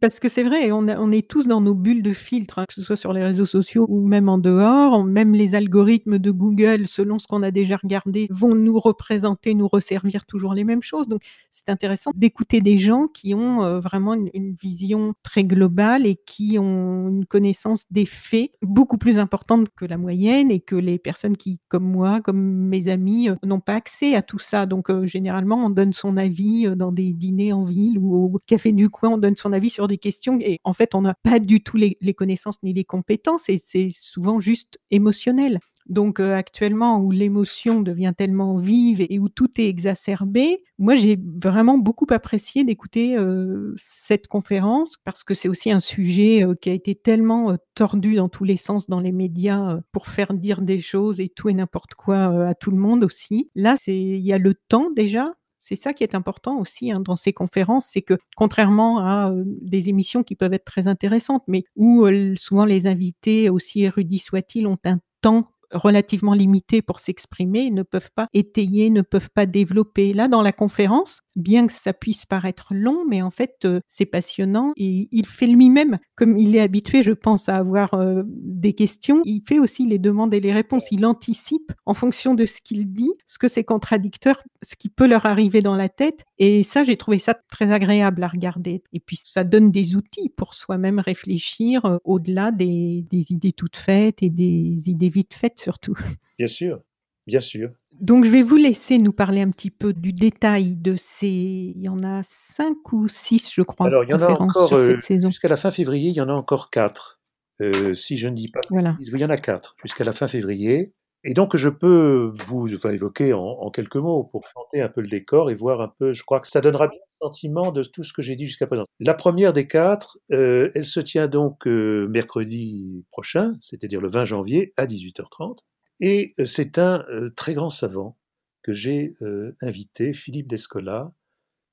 [0.00, 2.82] Parce que c'est vrai, on, est tous dans nos bulles de filtre, hein, que ce
[2.82, 5.04] soit sur les réseaux sociaux ou même en dehors.
[5.04, 9.68] Même les algorithmes de Google, selon ce qu'on a déjà regardé, vont nous représenter, nous
[9.68, 11.06] resservir toujours les mêmes choses.
[11.06, 11.22] Donc,
[11.52, 16.58] c'est intéressant d'écouter des gens qui ont euh, vraiment une, vision très globale et qui
[16.58, 21.36] ont une connaissance des faits beaucoup plus importante que la moyenne et que les personnes
[21.36, 24.66] qui, comme moi, comme mes amis, euh, n'ont pas accès à tout ça.
[24.66, 28.72] Donc, euh, généralement, on donne son avis dans des dîners en ville ou au café
[28.72, 31.38] du coin, on donne son avis sur des questions et en fait, on n'a pas
[31.38, 35.60] du tout les, connaissances ni les compétences et c'est souvent juste émotionnel.
[35.86, 41.16] Donc euh, actuellement où l'émotion devient tellement vive et où tout est exacerbé, moi j'ai
[41.20, 46.70] vraiment beaucoup apprécié d'écouter euh, cette conférence parce que c'est aussi un sujet euh, qui
[46.70, 50.80] a été tellement tordu dans tous les sens dans les médias pour faire dire des
[50.80, 53.50] choses et tout et n'importe quoi à tout le monde aussi.
[53.54, 55.34] Là, il y a le temps déjà
[55.68, 59.42] c'est ça qui est important aussi hein, dans ces conférences, c'est que contrairement à euh,
[59.44, 64.20] des émissions qui peuvent être très intéressantes, mais où euh, souvent les invités, aussi érudits
[64.20, 69.44] soient-ils, ont un temps relativement limité pour s'exprimer, ne peuvent pas étayer, ne peuvent pas
[69.44, 70.12] développer.
[70.12, 74.06] Là, dans la conférence, bien que ça puisse paraître long, mais en fait, euh, c'est
[74.06, 78.72] passionnant et il fait lui-même, comme il est habitué, je pense, à avoir euh, des
[78.72, 80.90] questions, il fait aussi les demandes et les réponses.
[80.90, 85.06] Il anticipe en fonction de ce qu'il dit, ce que c'est contradicteur, ce qui peut
[85.06, 86.24] leur arriver dans la tête.
[86.38, 88.82] Et ça, j'ai trouvé ça très agréable à regarder.
[88.92, 94.22] Et puis, ça donne des outils pour soi-même réfléchir euh, au-delà des idées toutes faites
[94.22, 95.94] et des idées vite faites surtout.
[96.38, 96.82] Bien sûr,
[97.26, 97.70] bien sûr.
[98.00, 101.26] Donc, je vais vous laisser nous parler un petit peu du détail de ces.
[101.28, 104.68] Il y en a cinq ou six, je crois, Alors, il y en a encore,
[104.68, 105.28] sur euh, cette saison.
[105.28, 107.20] jusqu'à la fin février, il y en a encore quatre.
[107.62, 108.96] Euh, si je ne dis pas Voilà.
[109.00, 110.92] il y en a quatre jusqu'à la fin février.
[111.24, 115.00] Et donc, je peux vous enfin, évoquer en, en quelques mots pour planter un peu
[115.00, 117.82] le décor et voir un peu, je crois que ça donnera bien le sentiment de
[117.82, 118.84] tout ce que j'ai dit jusqu'à présent.
[119.00, 124.24] La première des quatre, euh, elle se tient donc euh, mercredi prochain, c'est-à-dire le 20
[124.26, 125.58] janvier à 18h30.
[126.00, 128.18] Et euh, c'est un euh, très grand savant
[128.62, 131.12] que j'ai euh, invité, Philippe Descola,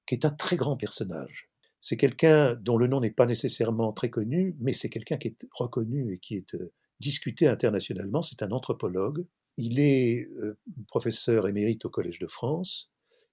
[0.08, 1.50] qui est un très grand personnage.
[1.82, 5.48] C'est quelqu'un dont le nom n'est pas nécessairement très connu, mais c'est quelqu'un qui est
[5.52, 6.56] reconnu et qui est
[7.02, 8.22] discuté internationalement.
[8.22, 9.26] C'est un anthropologue.
[9.58, 10.30] Il est
[10.88, 12.90] professeur émérite au Collège de France.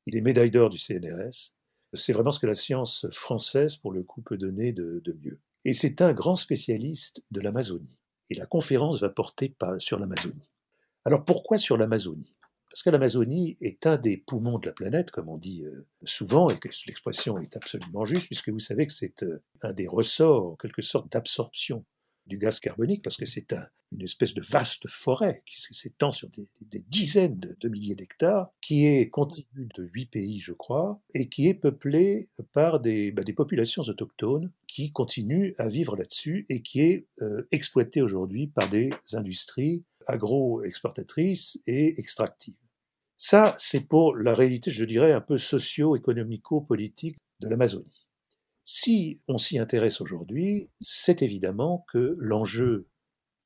[0.06, 1.54] Il est médaille d'or du CNRS.
[1.92, 5.38] C'est vraiment ce que la science française, pour le coup, peut donner de, de mieux.
[5.64, 7.96] Et c'est un grand spécialiste de l'Amazonie.
[8.30, 10.49] Et la conférence va porter sur l'Amazonie.
[11.04, 12.36] Alors pourquoi sur l'Amazonie?
[12.70, 16.48] Parce que l'Amazonie est un des poumons de la planète, comme on dit euh, souvent,
[16.50, 20.52] et que l'expression est absolument juste, puisque vous savez que c'est euh, un des ressorts,
[20.52, 21.84] en quelque sorte, d'absorption
[22.26, 26.28] du gaz carbonique, parce que c'est un- une espèce de vaste forêt qui s'étend sur
[26.60, 31.48] des, dizaines de, milliers d'hectares, qui est contiguë de huit pays, je crois, et qui
[31.48, 36.82] est peuplée par des, bah, des populations autochtones qui continuent à vivre là-dessus et qui
[36.82, 42.54] est euh, exploitée aujourd'hui par des industries agro-exportatrices et extractives.
[43.16, 48.08] Ça, c'est pour la réalité, je dirais, un peu socio-économico-politique de l'Amazonie.
[48.64, 52.88] Si on s'y intéresse aujourd'hui, c'est évidemment que l'enjeu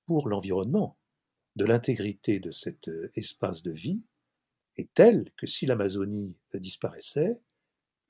[0.07, 0.99] pour l'environnement,
[1.57, 4.03] de l'intégrité de cet euh, espace de vie,
[4.77, 7.41] est tel que si l'Amazonie euh, disparaissait,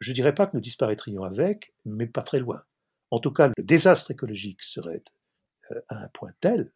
[0.00, 2.62] je ne dirais pas que nous disparaîtrions avec, mais pas très loin.
[3.11, 5.04] En tout cas, le désastre écologique serait
[5.70, 6.72] euh, à un point tel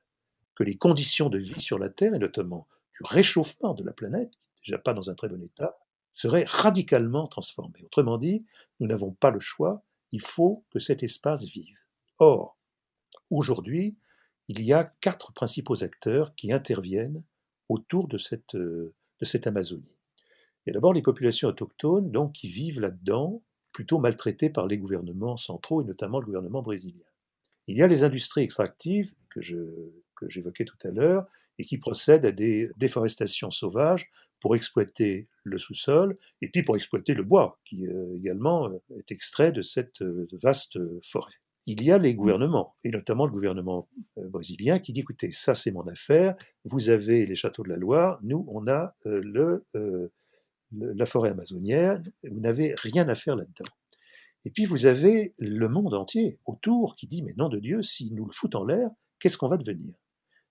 [0.59, 4.33] que les conditions de vie sur la Terre, et notamment du réchauffement de la planète,
[4.33, 5.79] qui n'est déjà pas dans un très bon état,
[6.15, 7.85] seraient radicalement transformées.
[7.85, 8.45] Autrement dit,
[8.81, 11.79] nous n'avons pas le choix, il faut que cet espace vive.
[12.19, 12.59] Or,
[13.31, 13.97] aujourd'hui,
[14.49, 17.23] il y a quatre principaux acteurs qui interviennent
[17.69, 18.93] autour de cette, de
[19.23, 19.95] cette Amazonie.
[20.67, 24.77] Il y a d'abord les populations autochtones, donc, qui vivent là-dedans, plutôt maltraitées par les
[24.77, 27.07] gouvernements centraux, et notamment le gouvernement brésilien.
[27.69, 31.27] Il y a les industries extractives que je- que j'évoquais tout à l'heure,
[31.59, 34.09] et qui procèdent à des déforestations sauvages
[34.41, 39.11] pour exploiter le sous-sol, et puis pour exploiter le bois, qui euh, également euh, est
[39.11, 41.33] extrait de cette euh, vaste forêt.
[41.67, 45.71] Il y a les gouvernements, et notamment le gouvernement brésilien, qui dit, écoutez, ça c'est
[45.71, 49.67] mon affaire, vous avez les châteaux de la Loire, nous on a le,
[50.73, 53.71] la forêt amazonienne, vous n'avez rien à faire là-dedans.
[54.47, 58.13] Et puis vous avez le monde entier autour qui dit, mais nom de Dieu, si
[58.13, 59.93] nous le foutons en l'air, qu'est-ce qu'on va devenir?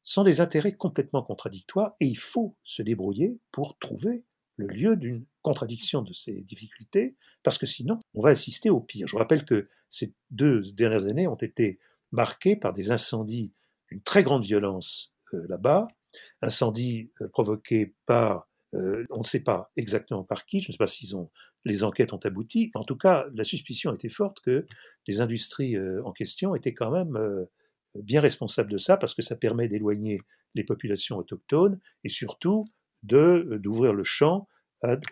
[0.08, 4.24] Sont des intérêts complètement contradictoires et il faut se débrouiller pour trouver
[4.56, 9.06] le lieu d'une contradiction de ces difficultés, parce que sinon, on va assister au pire.
[9.06, 11.80] Je vous rappelle que ces deux dernières années ont été
[12.14, 13.54] marquées par des incendies
[13.92, 15.90] d'une très grande violence euh, là-bas,
[16.42, 21.18] incendie provoqué par, on ne sait pas exactement par qui, je ne sais pas s'ils
[21.66, 22.72] les enquêtes ont abouti.
[22.76, 24.66] En tout cas, la suspicion était forte que
[25.06, 27.48] les industries en question étaient quand même
[28.04, 30.22] bien responsables de ça parce que ça permet d'éloigner
[30.56, 32.70] les populations autochtones et surtout
[33.04, 34.48] de d'ouvrir le champ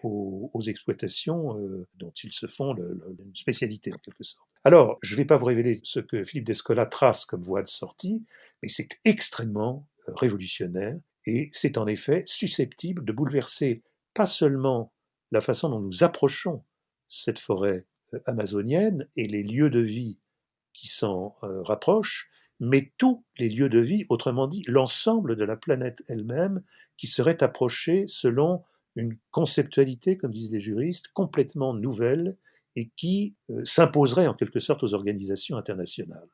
[0.04, 4.48] aux, exploitations euh, dont ils se font une spécialité en quelque sorte.
[4.64, 7.68] Alors, je ne vais pas vous révéler ce que Philippe Descola trace comme voie de
[7.68, 8.24] sortie,
[8.62, 13.84] mais c'est extrêmement euh, révolutionnaire et c'est en effet susceptible de bouleverser
[14.14, 14.94] pas seulement
[15.32, 16.64] la façon dont nous approchons
[17.10, 20.20] cette forêt euh, amazonienne et les lieux de vie
[20.74, 22.30] qui s'en rapprochent,
[22.60, 26.64] mais tous les lieux de vie, autrement dit l'ensemble de la planète elle-même,
[26.98, 28.64] qui serait approchée selon
[28.96, 32.38] une conceptualité, comme disent les juristes, complètement nouvelle
[32.76, 36.28] et qui euh, s'imposerait en quelque sorte aux organisations internationales.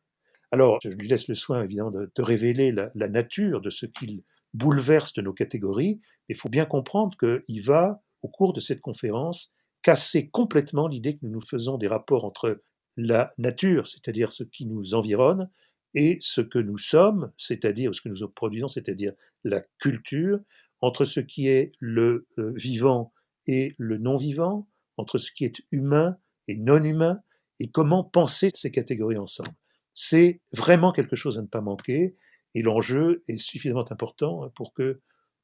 [0.51, 5.13] Alors, je lui laisse le soin, évidemment, de, révéler la, nature de ce qu'il bouleverse
[5.13, 6.01] de nos catégories.
[6.27, 11.25] Il faut bien comprendre qu'il va, au cours de cette conférence, casser complètement l'idée que
[11.25, 12.61] nous nous faisons des rapports entre
[12.97, 15.49] la nature, c'est-à-dire ce qui nous environne,
[15.93, 19.13] et ce que nous sommes, c'est-à-dire ce que nous produisons, c'est-à-dire
[19.43, 20.39] la culture,
[20.81, 23.13] entre ce qui est le euh, vivant
[23.47, 24.67] et le non-vivant,
[24.97, 26.17] entre ce qui est humain
[26.47, 27.21] et non humain,
[27.59, 29.51] et comment penser ces catégories ensemble.
[29.93, 32.15] C'est vraiment quelque chose à ne pas manquer,
[32.55, 35.01] et l'enjeu est suffisamment important pour que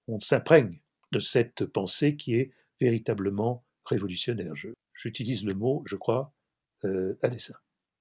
[0.07, 0.81] on s'imprègne
[1.11, 4.53] de cette pensée qui est véritablement révolutionnaire.
[4.93, 6.33] J'utilise le mot, je crois,
[6.85, 7.55] euh, à dessein.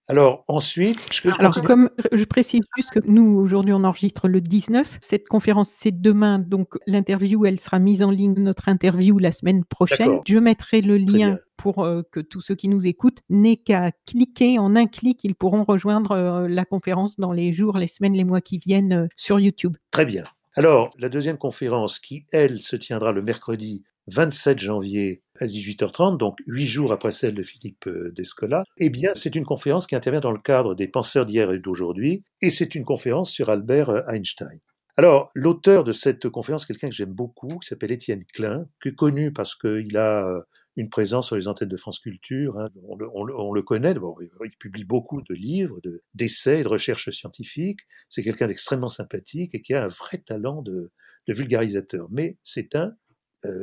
[0.09, 4.98] Alors ensuite, je Alors comme je précise juste que nous aujourd'hui on enregistre le 19,
[5.00, 9.64] cette conférence c'est demain donc l'interview elle sera mise en ligne notre interview la semaine
[9.64, 10.20] prochaine.
[10.26, 14.59] Je mettrai le lien pour euh, que tous ceux qui nous écoutent n'aient qu'à cliquer
[14.59, 18.24] en un clic, ils pourront rejoindre euh, la conférence dans les jours, les semaines, les
[18.24, 19.76] mois qui viennent euh, sur YouTube.
[19.90, 20.24] Très bien.
[20.54, 26.38] Alors, la deuxième conférence, qui, elle, se tiendra le mercredi 27 janvier à 18h30, donc
[26.46, 30.20] huit jours après celle de Philippe euh, Descola, eh bien, c'est une conférence qui intervient
[30.20, 34.02] dans le cadre des penseurs d'hier et d'aujourd'hui, et c'est une conférence sur Albert euh,
[34.09, 34.61] Einstein.
[34.98, 38.94] Alors, l'auteur de cette conférence, quelqu'un que j'aime beaucoup, qui s'appelle Étienne Klein, qui est
[38.94, 40.40] connu parce qu'il a euh,
[40.76, 42.59] une présence sur les antennes de France Culture.
[42.59, 45.80] Hein, on, le, connaît, il publie beaucoup de livres,
[46.14, 47.80] d'essais de recherches scientifiques.
[48.09, 50.92] C'est quelqu'un d'extrêmement sympathique et qui a un vrai talent de,
[51.28, 52.07] vulgarisateur.
[52.11, 52.94] Mais c'est un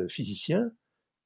[0.10, 0.72] physicien,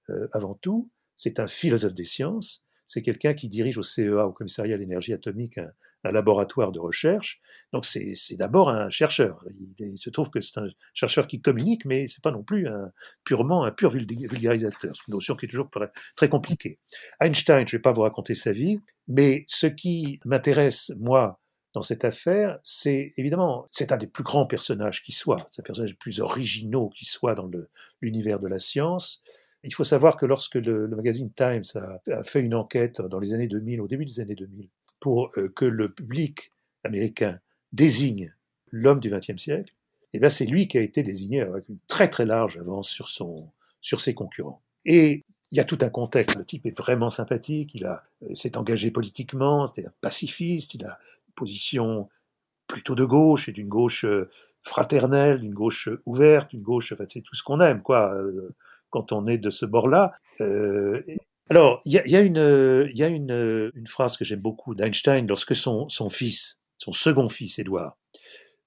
[0.10, 4.32] euh, avant tout, c'est un philosophe des sciences, c'est quelqu'un qui dirige au CEA, au
[4.32, 5.72] Commissariat à l'énergie atomique, un,
[6.04, 7.41] laboratoire de recherche.
[7.74, 9.43] Donc c'est d'abord un chercheur.
[9.78, 12.93] Il, se trouve que c'est un chercheur qui communique, mais c'est pas non plus un,
[13.26, 14.95] purement un pur vulgarisateur.
[14.95, 15.70] C'est une notion qui est toujours
[16.16, 16.78] très compliquée.
[17.20, 18.80] Einstein, je ne vais pas vous raconter sa vie,
[19.10, 21.41] mais ce qui m'intéresse, moi,
[21.78, 25.63] dans cette affaire, c'est évidemment, c'est un des plus grands personnages qui soit, c'est un
[25.63, 27.47] personnage le plus originaux qui soit dans
[28.01, 29.21] l'univers de la science.
[29.63, 33.47] Il faut savoir que lorsque le, magazine Times a, fait une enquête dans les années
[33.47, 34.69] 2000, au début des années 2000,
[34.99, 36.51] pour euh, que le public
[36.84, 37.39] américain
[37.73, 38.34] désigne
[38.71, 39.71] l'homme du XXe siècle,
[40.13, 43.07] eh bien c'est lui qui a été désigné avec une très très large avance sur,
[43.07, 43.51] son,
[43.82, 44.63] sur ses concurrents.
[44.84, 46.38] Et il y a tout un contexte.
[46.38, 50.97] Le type est vraiment sympathique, il a euh, s'est engagé politiquement, un pacifiste, il a
[51.38, 52.10] position
[52.68, 54.30] plutôt de gauche et d'une gauche euh,
[54.64, 58.54] fraternelle, d'une gauche euh, ouverte, d'une gauche, enfin, c'est tout ce qu'on aime, quoi, euh,
[58.90, 60.14] quand on est de ce bord-là.
[61.50, 65.88] alors, il y a, une, y a une, phrase que j'aime beaucoup d'Einstein lorsque son,
[65.88, 67.98] son fils, son second fils, Édouard,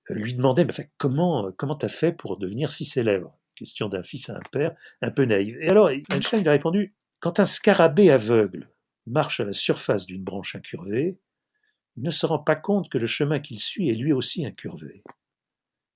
[0.08, 3.38] lui demandait, mais comment comment t'as fait pour devenir si célèbre?
[3.54, 5.54] Question d'un fils à un père, un peu naïf.
[5.60, 8.70] Et alors, Einstein a répondu, quand un scarabée aveugle
[9.06, 11.18] marche à la surface d'une branche incurvée,
[12.00, 15.02] il ne se rend pas compte que le chemin qu'il suit est lui aussi incurvé.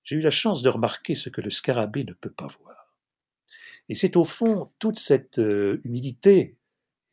[0.02, 2.94] J'ai eu la chance de remarquer ce que le scarabée ne peut pas voir.
[3.88, 6.58] Et c'est au fond toute cette euh, humilité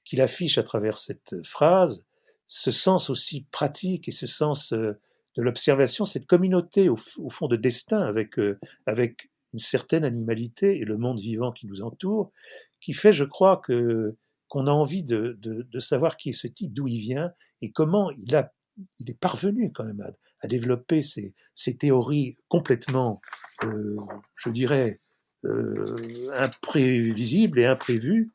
[0.04, 2.06] qu'il affiche à travers cette phrase,
[2.48, 5.00] ce sens aussi pratique et ce sens euh,
[5.38, 10.84] de l'observation, cette communauté au, fond de destin avec, euh, avec une certaine animalité et
[10.84, 12.34] le monde vivant qui nous entoure,
[12.82, 16.90] qui fait, je crois, qu'on a envie de, de, savoir qui est ce type, d'où
[16.90, 17.32] il vient
[17.62, 18.52] et comment il a
[19.00, 21.34] il est parvenu quand même à, développer ces,
[21.78, 23.22] théories complètement,
[23.64, 23.98] euh,
[24.36, 25.00] je dirais,
[25.46, 28.32] euh, imprévisibles et imprévues,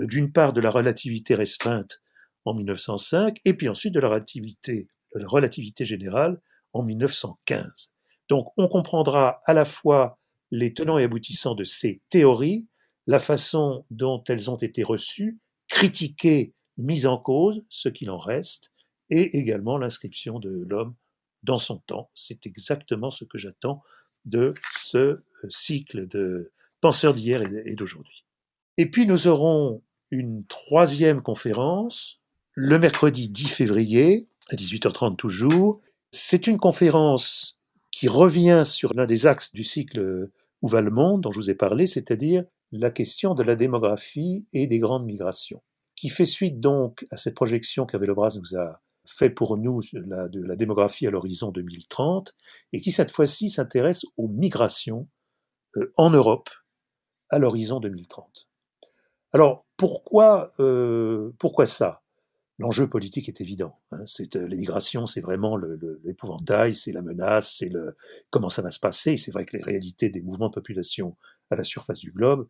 [0.00, 2.00] euh, d'une part de la relativité restreinte
[2.44, 6.40] en 1905, et puis ensuite de la relativité, de la relativité générale
[6.72, 7.92] en 1915.
[8.28, 10.18] Donc on comprendra à la fois
[10.50, 12.66] les tenants et aboutissants de ces théories,
[13.06, 18.72] la façon dont elles ont été reçues, critiquées, mises en cause, ce qu'il en reste,
[19.10, 20.94] et également l'inscription de l'homme
[21.42, 22.10] dans son temps.
[22.14, 23.82] C'est exactement ce que j'attends
[24.24, 28.24] de ce cycle de penseurs d'hier et d'aujourd'hui.
[28.76, 32.20] Et puis nous aurons une troisième conférence
[32.54, 35.80] le mercredi 10 février à 18h30 toujours.
[36.10, 40.30] C'est une conférence qui revient sur l'un des axes du cycle
[40.62, 44.46] Où va le monde dont je vous ai parlé, c'est-à-dire la question de la démographie
[44.52, 45.62] et des grandes migrations,
[45.94, 50.56] qui fait suite donc à cette projection qu'Avelobras nous a fait pour nous de la
[50.56, 52.34] démographie à l'horizon 2030,
[52.72, 55.08] et qui cette fois-ci s'intéresse aux migrations
[55.76, 56.50] euh, en Europe
[57.30, 58.48] à l'horizon 2030.
[59.32, 62.02] Alors pourquoi, euh, pourquoi ça?
[62.58, 63.78] L'enjeu politique est évident.
[63.92, 64.02] Hein.
[64.04, 65.56] C'est euh, c'est vraiment
[66.04, 67.70] l'épouvantail, c'est la menace, c'est
[68.30, 69.16] comment ça va se passer.
[69.16, 71.16] C'est vrai que les réalités des mouvements de population
[71.50, 72.48] à la surface du globe,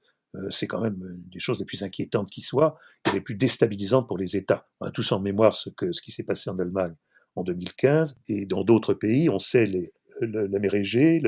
[0.50, 0.98] c'est quand même
[1.30, 2.76] des choses les plus inquiétantes qui soient
[3.06, 4.66] et les plus déstabilisantes pour les États.
[4.80, 6.94] On a tous en mémoire ce, que, ce qui s'est passé en Allemagne
[7.34, 11.22] en 2015 et dans d'autres pays, on sait les, la mer Égée,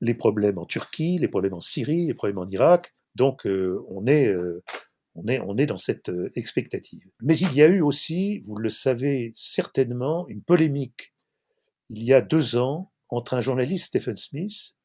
[0.00, 2.94] les problèmes en Turquie, les problèmes en Syrie, les problèmes en Irak.
[3.14, 4.34] Donc euh, on est
[5.16, 7.02] on est, on est dans cette euh, expectative.
[7.22, 11.14] Mais il y a eu aussi, vous le savez certainement, une polémique
[11.88, 14.76] il y a deux ans entre un journaliste, Stephen Smith,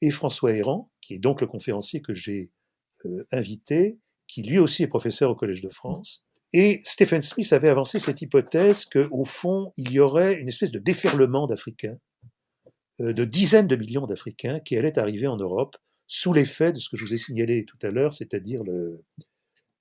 [0.00, 2.55] et François Héran, qui est donc le conférencier que j'ai euh,
[3.32, 6.24] invité, qui lui aussi est professeur au Collège de France.
[6.52, 10.78] Et Stephen Smith avait avancé cette hypothèse qu'au fond, il y aurait une espèce de
[10.78, 11.98] déferlement d'Africains,
[13.00, 15.76] euh, de dizaines de millions d'Africains qui allaient arriver en Europe
[16.06, 18.62] sous l'effet de ce que je vous ai signalé tout à l'heure, c'est-à-dire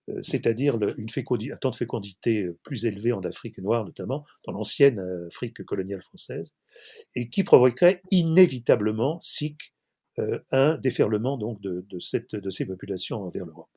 [0.09, 1.07] euh, c'est-à-dire une
[1.51, 5.63] un temps de fécondité euh, plus élevé en Afrique noire notamment, dans l'ancienne euh, Afrique
[5.63, 6.53] coloniale française,
[7.15, 9.73] et qui provoquerait inévitablement, SIC,
[10.51, 13.69] un déferlement donc de, ces populations vers l'Europe.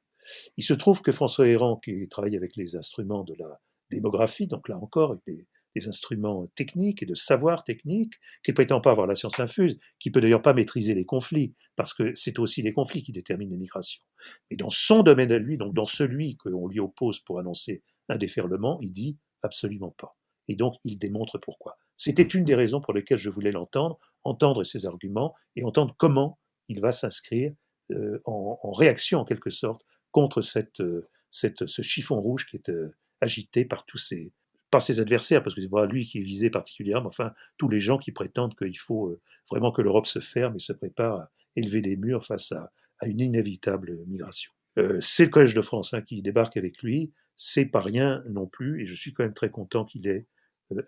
[0.56, 3.60] Il se trouve que François Héran, qui travaille avec les instruments de la
[3.90, 8.90] démographie, donc là encore, avec des instruments techniques et de savoir technique, qui prétend pas
[8.90, 12.62] avoir la science infuse, qui peut d'ailleurs pas maîtriser les conflits, parce que c'est aussi
[12.62, 14.02] les conflits qui déterminent les migrations.
[14.50, 18.16] Mais dans son domaine à lui, donc dans celui qu'on lui oppose pour annoncer un
[18.16, 20.16] déferlement, il dit absolument pas.
[20.48, 21.74] Et donc il démontre pourquoi.
[21.98, 26.38] C'était une des raisons pour lesquelles je voulais l'entendre, entendre ses arguments et entendre comment
[26.68, 27.52] il va s'inscrire
[27.90, 30.40] euh, en, réaction en quelque sorte contre
[30.80, 34.32] euh, ce chiffon rouge qui est euh, agité par tous ces,
[34.70, 37.80] pas ses adversaires, parce que c'est pas lui qui est visé particulièrement, enfin tous les
[37.80, 39.18] gens qui prétendent qu'il faut
[39.50, 42.70] vraiment que l'Europe se ferme et se prépare à élever des murs face à,
[43.04, 44.52] une inévitable migration.
[45.00, 48.82] C'est le Collège de France hein, qui débarque avec lui, c'est pas rien non plus,
[48.82, 50.26] et je suis quand même très content qu'il ait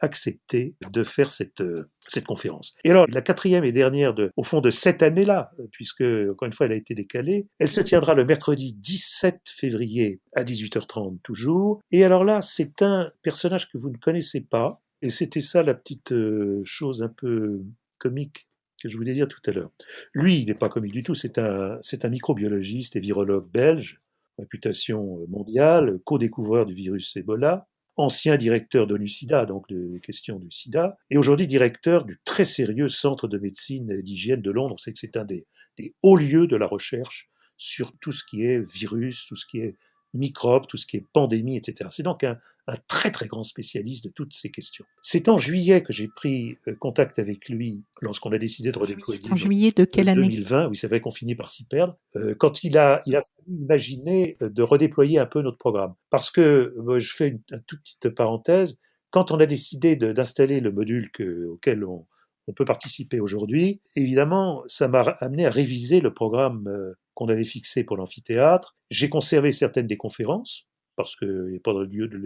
[0.01, 2.75] accepté de faire cette, euh, cette conférence.
[2.85, 6.53] Et alors, la quatrième et dernière, de, au fond, de cette année-là, puisque, encore une
[6.53, 11.81] fois, elle a été décalée, elle se tiendra le mercredi 17 février à 18h30 toujours.
[11.91, 15.75] Et alors là, c'est un personnage que vous ne connaissez pas, et c'était ça la
[15.75, 17.63] petite euh, chose un peu
[17.99, 18.47] comique
[18.83, 19.71] que je voulais dire tout à l'heure.
[20.15, 24.01] Lui, il n'est pas comique du tout, c'est un, c'est un microbiologiste et virologue belge,
[24.39, 27.69] réputation mondiale, co-découvreur du virus Ebola,
[28.01, 32.89] ancien directeur de l'UCIDA, donc de questions du sida, et aujourd'hui directeur du très sérieux
[32.89, 34.75] Centre de médecine et d'hygiène de Londres.
[34.75, 35.47] On sait que c'est un des,
[35.79, 39.59] des, hauts lieux de la recherche sur tout ce qui est virus, tout ce qui
[39.59, 39.77] est
[40.15, 41.89] microbes, tout ce qui est pandémie, etc.
[41.91, 42.39] C'est donc un,
[42.87, 44.85] très très grand spécialiste de toutes ces questions.
[45.03, 49.23] C'est en juillet que j'ai pris euh, contact avec lui lorsqu'on a décidé de redéployer.
[49.33, 50.29] En juillet de quelle année?
[50.29, 51.97] 2020, oui, c'est vrai qu'on finit par s'y perdre.
[52.15, 55.95] Euh, quand il a, il a imaginé euh, de redéployer un peu notre programme.
[56.11, 58.79] Parce que, je fais une, toute petite parenthèse,
[59.11, 62.07] quand on a décidé d'installer le module que, auquel on,
[62.47, 66.69] on peut participer aujourd'hui, évidemment, ça m'a amené à réviser le programme
[67.15, 68.77] qu'on avait fixé pour l'amphithéâtre.
[68.91, 72.21] J'ai conservé certaines des conférences, parce qu'il n'y a pas de lieu de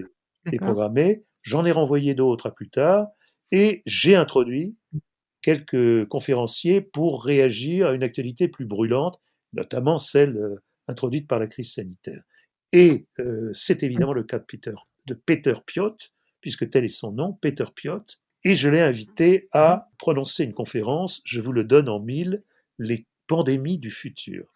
[0.46, 1.24] les programmer.
[1.42, 3.08] J'en ai renvoyé d'autres à plus tard,
[3.50, 4.76] et j'ai introduit
[5.42, 9.20] quelques conférenciers pour réagir à une actualité plus brûlante,
[9.52, 12.22] notamment celle euh, introduite par la crise sanitaire.
[12.72, 14.74] Et euh, c'est évidemment le cas de Peter,
[15.06, 15.96] de Peter Piot,
[16.40, 18.04] puisque tel est son nom, Peter Piot,
[18.44, 22.42] et je l'ai invité à prononcer une conférence, je vous le donne en mille,
[22.78, 24.46] les pandémies du futur.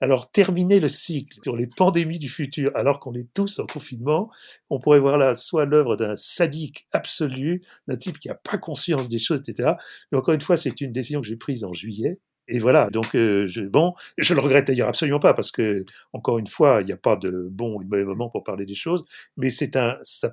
[0.00, 4.30] Alors, terminer le cycle sur les pandémies du futur, alors qu'on est tous en confinement,
[4.70, 9.08] on pourrait voir là soit l'œuvre d'un sadique absolu, d'un type qui n'a pas conscience
[9.08, 9.72] des choses, etc.
[10.12, 12.20] Mais encore une fois, c'est une décision que j'ai prise en juillet.
[12.48, 16.80] Et voilà, donc bon, je le regrette d'ailleurs absolument pas parce que encore une fois,
[16.80, 19.04] il n'y a pas de bon ou de mauvais moment pour parler des choses,
[19.36, 20.30] mais c'est un, ça,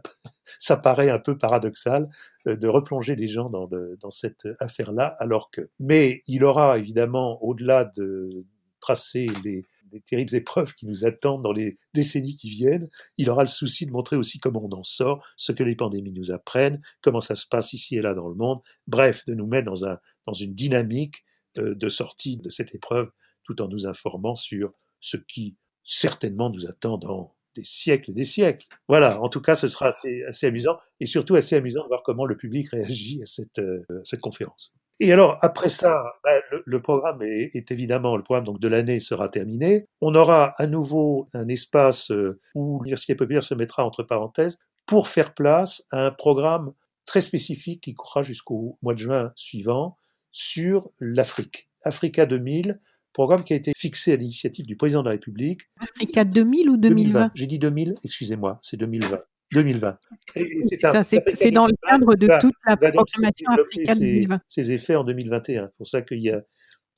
[0.83, 2.07] paraît un peu paradoxal
[2.45, 8.45] de replonger les gens dans, cette affaire-là, alors que, mais il aura évidemment au-delà de,
[8.85, 9.65] tracer les,
[10.05, 13.91] terribles épreuves qui nous attendent dans les décennies qui viennent, il aura le souci de
[13.91, 17.47] montrer aussi comment on en sort, ce que les pandémies nous apprennent, comment ça se
[17.47, 19.97] passe ici et là dans le monde, bref, de nous mettre dans, un,
[20.27, 21.23] dans une dynamique
[21.59, 23.09] de sortie de cette épreuve
[23.43, 28.25] tout en nous informant sur ce qui certainement nous attend dans des siècles et des
[28.25, 28.67] siècles.
[28.87, 32.25] Voilà, en tout cas, ce sera assez, amusant, et surtout assez amusant de voir comment
[32.25, 33.83] le public réagit à cette, euh,
[34.21, 34.73] conférence.
[34.99, 39.29] Et alors, après ça, bah, le, programme est, évidemment, le programme donc, de l'année sera
[39.29, 39.87] terminé.
[40.01, 45.07] On aura à nouveau un espace euh, où l'Université populaire se mettra entre parenthèses pour
[45.07, 46.73] faire place à un programme
[47.05, 49.97] très spécifique qui courra jusqu'au mois de juin suivant
[50.35, 51.69] sur l'Afrique.
[51.83, 52.81] Africa 2000,
[53.13, 55.61] programme qui a été fixé à l'initiative du président de la République.
[55.79, 59.17] Africa 2000 ou 2020, J'ai dit 2000, excusez-moi, c'est 2020.
[59.53, 59.97] 2020.
[60.27, 64.41] C'est dans le cadre de toute la programmation Africa 2020.
[64.45, 65.67] Ses, effets en 2021.
[65.67, 66.41] C'est pour ça qu'il y a,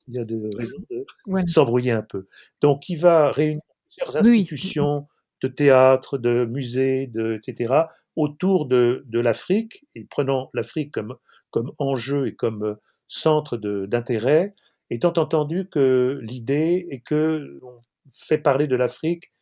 [0.08, 2.26] il y a de raisons de s'embrouiller un peu.
[2.60, 5.06] Donc, il va réunir plusieurs institutions
[5.42, 7.82] de théâtre, de musées, de, etc.,
[8.16, 11.14] autour de, de l'Afrique, et prenant l'Afrique comme,
[11.52, 12.76] comme enjeu et comme
[13.08, 14.54] centre d'intérêt,
[14.90, 17.80] étant entendu que l'idée est que on
[18.12, 19.32] fait parler de l'Afrique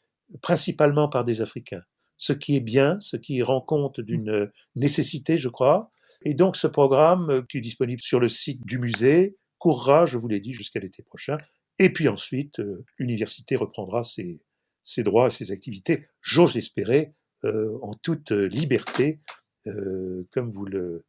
[0.43, 1.83] principalement par des Africains,
[2.17, 5.91] ce qui est bien, ce qui rend compte d'une nécessité, je crois.
[6.23, 10.29] Et donc ce programme, qui est disponible sur le site du musée, courra, je vous
[10.29, 11.39] l'ai dit, jusqu'à l'été prochain.
[11.79, 14.41] Et puis ensuite, euh, l'université reprendra ses,
[14.83, 17.12] ses, droits et ses activités, j'ose l'espérer,
[17.45, 19.21] euh, en toute liberté,
[19.67, 21.05] euh, comme vous le,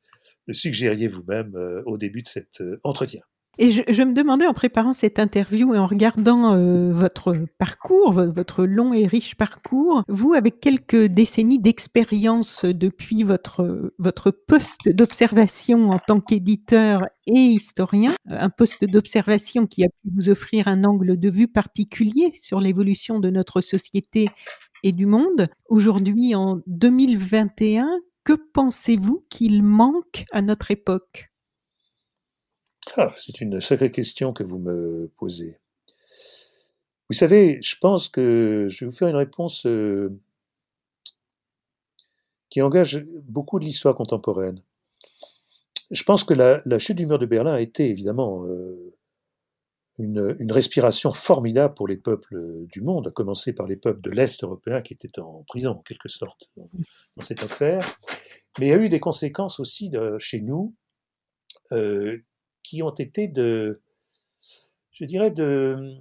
[0.47, 1.53] le suggériez vous-même
[1.85, 3.21] au début de cet entretien.
[3.59, 8.65] Et je, me demandais en préparant cette interview et en regardant euh, votre parcours, votre
[8.65, 15.97] long et riche parcours, vous avec quelques décennies d'expérience depuis votre, votre poste d'observation en
[15.97, 21.19] tant qu'éditeur et historien, euh, un poste d'observation qui a pu vous offrir un angle
[21.19, 24.29] de vue particulier sur l'évolution de notre société
[24.83, 25.47] et du monde.
[25.67, 27.89] Aujourd'hui, en 2021,
[28.27, 31.31] que pensez-vous qu'il manque à notre époque?
[32.97, 35.61] Ah, c'est une sacrée question que vous me posez.
[37.09, 40.19] Vous savez, je pense que je vais vous faire une réponse euh,
[42.49, 44.61] qui engage beaucoup de l'histoire contemporaine.
[45.91, 48.93] Je pense que la, chute du mur de Berlin a été évidemment euh,
[49.99, 54.43] une, respiration formidable pour les peuples du monde, à commencer par les peuples de l'Est
[54.43, 56.69] européen qui étaient en prison en quelque sorte dans,
[57.21, 57.83] cette affaire.
[58.59, 60.75] Mais il y a eu des conséquences aussi chez nous
[61.71, 62.19] euh,
[62.63, 63.81] qui ont été de,
[64.91, 65.97] je dirais, de,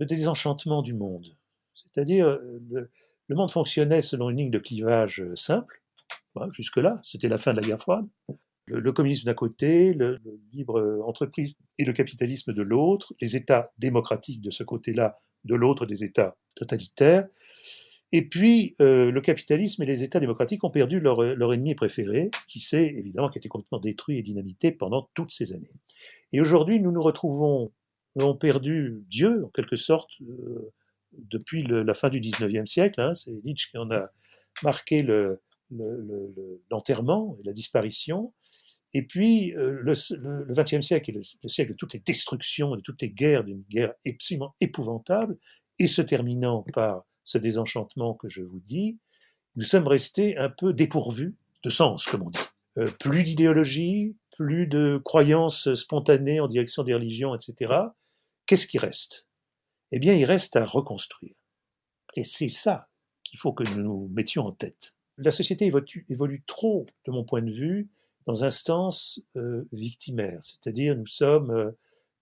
[0.00, 1.36] désenchantement du monde.
[1.74, 2.38] C'est-à-dire,
[2.70, 2.90] le,
[3.30, 5.82] monde fonctionnait selon une ligne de clivage simple,
[6.52, 8.04] jusque-là, c'était la fin de la guerre froide.
[8.68, 10.18] Le, communisme d'un côté, le,
[10.52, 15.86] libre entreprise et le capitalisme de l'autre, les États démocratiques de ce côté-là, de l'autre
[15.86, 17.26] des États totalitaires,
[18.10, 22.30] et puis, euh, le capitalisme et les États démocratiques ont perdu leur, leur ennemi préféré,
[22.48, 25.70] qui s'est évidemment qui a été complètement détruit et dynamité pendant toutes ces années.
[26.32, 27.72] Et aujourd'hui, nous nous retrouvons,
[28.16, 30.72] nous avons perdu Dieu, en quelque sorte, euh,
[31.12, 33.00] depuis le, la fin du 19e siècle.
[33.00, 34.10] Hein, C'est Nietzsche qui en a
[34.62, 35.02] marqué
[35.70, 38.32] l'enterrement le, et la disparition.
[38.94, 42.80] Et puis, euh, le, le, 20e siècle est le, siècle de toutes les destructions, de
[42.80, 45.38] toutes les guerres, d'une guerre absolument épouvantable,
[45.78, 48.98] et se terminant par ce désenchantement que je vous dis,
[49.56, 52.38] nous sommes restés un peu dépourvus de sens, comme on dit.
[52.78, 57.74] Euh, plus d'idéologie, plus de croyances spontanées en direction des religions, etc.
[58.46, 59.26] Qu'est-ce qui reste?
[59.90, 61.34] Eh bien, il reste à reconstruire.
[62.14, 62.88] Et c'est ça
[63.24, 64.97] qu'il faut que nous nous mettions en tête.
[65.18, 65.70] La société
[66.08, 67.88] évolue, trop, de mon point de vue,
[68.26, 71.70] dans un sens euh, victimaire, c'est-à-dire nous sommes euh,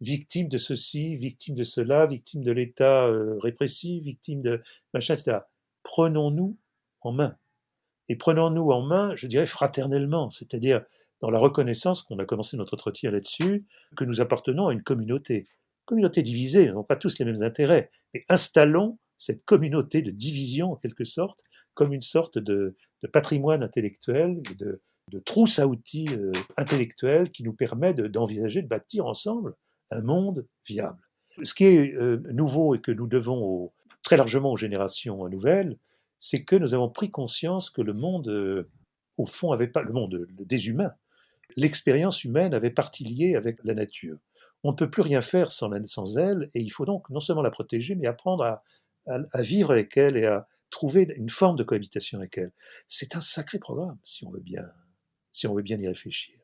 [0.00, 4.62] victime de ceci, victime de cela, victime de l'État euh, répressif, victime de
[4.94, 5.40] machin, etc.
[5.82, 6.56] Prenons-nous
[7.02, 7.36] en main.
[8.08, 10.82] Et prenons-nous en main, je dirais, fraternellement, c'est-à-dire
[11.20, 13.66] dans la reconnaissance, qu'on a commencé notre entretien là-dessus,
[13.96, 15.46] que nous appartenons à une communauté.
[15.84, 20.76] Communauté divisée, n'ont pas tous les mêmes intérêts, mais installons cette communauté de division, en
[20.76, 21.42] quelque sorte,
[21.76, 22.74] comme une sorte de,
[23.12, 24.80] patrimoine intellectuel, de,
[25.24, 29.54] trousse à outils euh, intellectuels qui nous permet d'envisager de bâtir ensemble
[29.92, 30.98] un monde viable.
[31.44, 33.70] Ce qui est euh, nouveau et que nous devons
[34.02, 35.78] très largement aux générations nouvelles,
[36.18, 38.68] c'est que nous avons pris conscience que le monde, euh,
[39.16, 40.94] au fond, avait pas le monde des humains.
[41.54, 44.18] L'expérience humaine avait partie liée avec la nature.
[44.64, 47.42] On ne peut plus rien faire sans, sans elle, et il faut donc non seulement
[47.42, 48.64] la protéger, mais apprendre à,
[49.06, 52.52] à vivre avec elle et à trouver une forme de cohabitation avec elle.
[52.88, 54.64] C'est un sacré programme, si on veut bien,
[55.30, 56.36] si on veut bien y réfléchir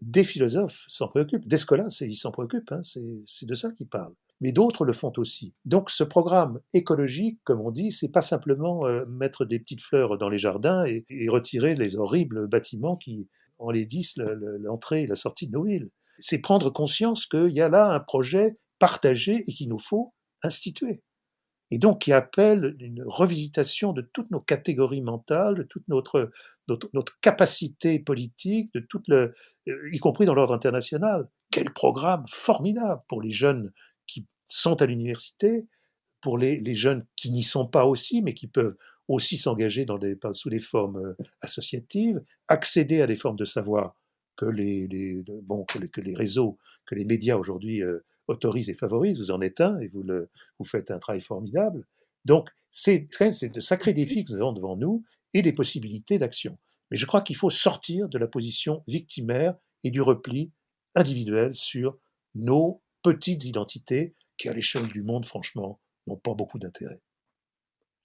[0.00, 1.46] des philosophes s'en préoccupent.
[1.46, 4.14] Descola, il s'en préoccupe, hein, c'est de ça qu'il parle.
[4.40, 5.54] Mais d'autres le font aussi.
[5.66, 10.16] Donc ce programme écologique, comme on dit, c'est pas simplement euh, mettre des petites fleurs
[10.16, 13.28] dans les jardins et, retirer les horribles bâtiments qui
[13.58, 15.90] enlaidissent l'entrée et la sortie de nos villes.
[16.18, 21.02] C'est prendre conscience qu'il y a là un projet partagé et qu'il nous faut institué.
[21.70, 26.30] Et donc qui appelle une revisitation de toutes nos catégories mentales, de toute notre,
[26.68, 29.34] notre, capacité politique, de toute le,
[29.66, 31.28] y compris dans l'ordre international.
[31.50, 33.72] Quel programme formidable pour les jeunes
[34.06, 35.66] qui sont à l'université,
[36.20, 38.76] pour les, les, jeunes qui n'y sont pas aussi, mais qui peuvent
[39.08, 39.86] aussi s'engager
[40.32, 43.94] sous des formes euh, associatives, accéder à des formes de savoir
[44.36, 48.70] que les, les bon, que les, que les, réseaux, que les médias aujourd'hui euh, autorisent
[48.70, 49.18] et favorisent.
[49.18, 51.86] Vous en êtes un et vous, le, vous faites un travail formidable.
[52.24, 55.04] Donc, c'est de sacrés défis que nous avons devant nous
[55.34, 56.58] et des possibilités d'action.
[56.90, 60.52] Mais je crois qu'il faut sortir de la position victimaire et du repli
[60.94, 61.98] individuel sur
[62.34, 67.00] nos petites identités qui, à l'échelle du monde, franchement, n'ont pas beaucoup d'intérêt.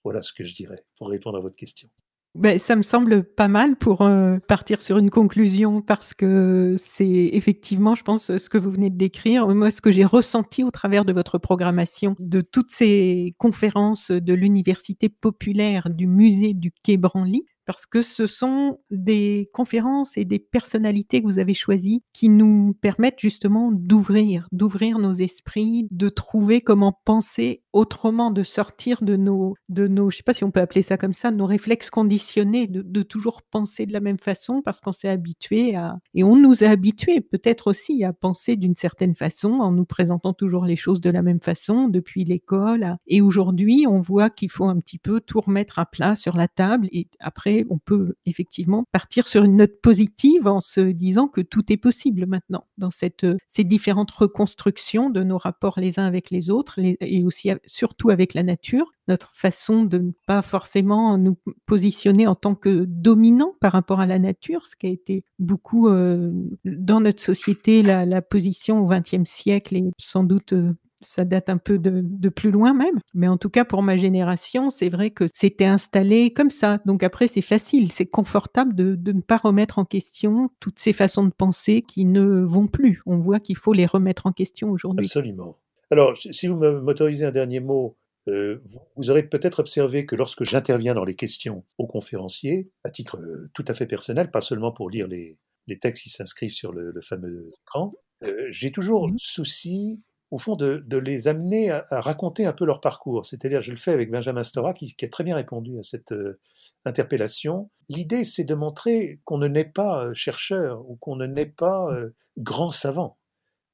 [0.04, 1.90] Voilà ce que je dirais pour répondre à votre question.
[2.38, 7.30] Ben, ça me semble pas mal pour euh, partir sur une conclusion parce que c'est
[7.32, 9.48] effectivement, je pense, ce que vous venez de décrire.
[9.48, 14.34] Moi, ce que j'ai ressenti au travers de votre programmation, de toutes ces conférences de
[14.34, 20.38] l'université populaire du musée du Quai Branly, parce que ce sont des conférences et des
[20.38, 26.60] personnalités que vous avez choisies qui nous permettent justement d'ouvrir, d'ouvrir nos esprits, de trouver
[26.60, 30.60] comment penser autrement, de sortir de nos, de nos, je sais pas si on peut
[30.60, 34.80] appeler ça comme ça, nos réflexes conditionnés, de, toujours penser de la même façon parce
[34.80, 39.14] qu'on s'est habitué à, et on nous a habitués peut-être aussi à penser d'une certaine
[39.14, 42.96] façon en nous présentant toujours les choses de la même façon depuis l'école.
[43.06, 46.48] Et aujourd'hui, on voit qu'il faut un petit peu tout remettre à plat sur la
[46.48, 51.40] table et après on peut effectivement partir sur une note positive en se disant que
[51.40, 56.06] tout est possible maintenant dans cette, euh, ces différentes reconstructions de nos rapports les uns
[56.06, 61.16] avec les autres et aussi surtout avec la nature, notre façon de ne pas forcément
[61.18, 65.24] nous positionner en tant que dominant par rapport à la nature, ce qui a été
[65.38, 66.32] beaucoup euh,
[66.64, 71.58] dans notre société la, position au XXe siècle et sans doute euh, ça date un
[71.58, 73.00] peu de, plus loin même.
[73.14, 76.78] Mais en tout cas, pour ma génération, c'est vrai que c'était installé comme ça.
[76.86, 81.24] Donc après, c'est facile, c'est confortable de, ne pas remettre en question toutes ces façons
[81.24, 83.02] de penser qui ne vont plus.
[83.06, 85.06] On voit qu'il faut les remettre en question aujourd'hui.
[85.06, 85.58] Absolument.
[85.90, 87.96] Alors, si vous m'autorisez un dernier mot,
[88.28, 88.60] euh,
[88.96, 93.50] vous aurez peut-être observé que lorsque j'interviens dans les questions aux conférenciers, à titre euh,
[93.54, 95.38] tout à fait personnel, pas seulement pour lire les,
[95.80, 97.94] textes qui s'inscrivent sur le, fameux écran,
[98.24, 99.16] euh, j'ai toujours mmh.
[99.18, 103.24] souci au fond, de, les amener à, raconter un peu leur parcours.
[103.24, 106.40] C'est-à-dire, je le fais avec Benjamin Stora, qui, a très bien répondu à cette euh,
[106.84, 107.70] interpellation.
[107.88, 111.92] L'idée, c'est de montrer qu'on ne naît pas euh, chercheur ou qu'on ne naît pas
[111.92, 113.18] euh, grand savant,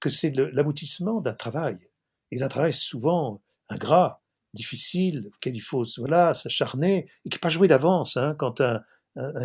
[0.01, 1.79] que c'est l'aboutissement d'un travail,
[2.31, 4.23] et d'un travail souvent ingrat,
[4.53, 8.19] difficile, auquel il faut voilà, s'acharner, et qui n'est pas joué d'avance.
[8.19, 8.83] Hein, quand un,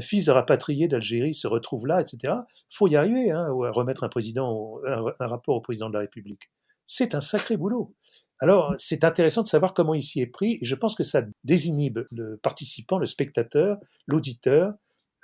[0.01, 2.33] fils de rapatrié d'Algérie se retrouve là, etc.,
[2.69, 6.49] il faut y arriver, hein, ou à remettre un, rapport au président de la République
[6.87, 7.93] c'est un sacré boulot.
[8.39, 11.23] Alors, c'est intéressant de savoir comment il s'y est pris, et je pense que ça
[11.43, 13.77] désinhibe le participant, le spectateur,
[14.07, 14.73] l'auditeur,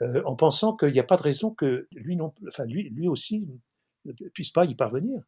[0.01, 3.07] euh, en pensant qu'il n'y a pas de raison que lui, non, enfin, lui, lui
[3.07, 3.47] aussi
[4.05, 5.21] ne puisse pas y parvenir.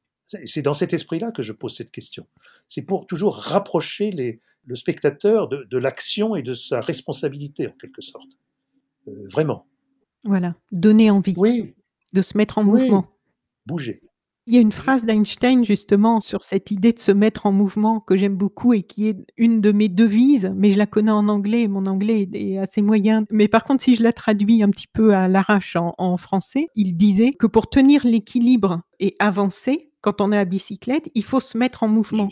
[0.45, 2.27] C'est dans cet esprit-là que je pose cette question.
[2.67, 8.01] C'est pour toujours rapprocher les, le spectateur de, l'action et de sa responsabilité, en quelque
[8.01, 8.29] sorte.
[9.07, 9.67] Euh, vraiment.
[10.23, 11.75] Voilà, donner envie oui.
[12.13, 13.07] de se mettre en mouvement.
[13.67, 13.93] Bouger.
[14.47, 17.99] Il y a une phrase d'Einstein justement sur cette idée de se mettre en mouvement
[17.99, 21.27] que j'aime beaucoup et qui est une de mes devises, mais je la connais en
[21.29, 23.25] anglais, mon anglais est assez moyen.
[23.31, 26.95] Mais par contre, si je la traduis un petit peu à l'arrache en, français, il
[26.95, 31.57] disait que pour tenir l'équilibre et avancer, quand on est à bicyclette, il faut se
[31.57, 32.29] mettre en mouvement.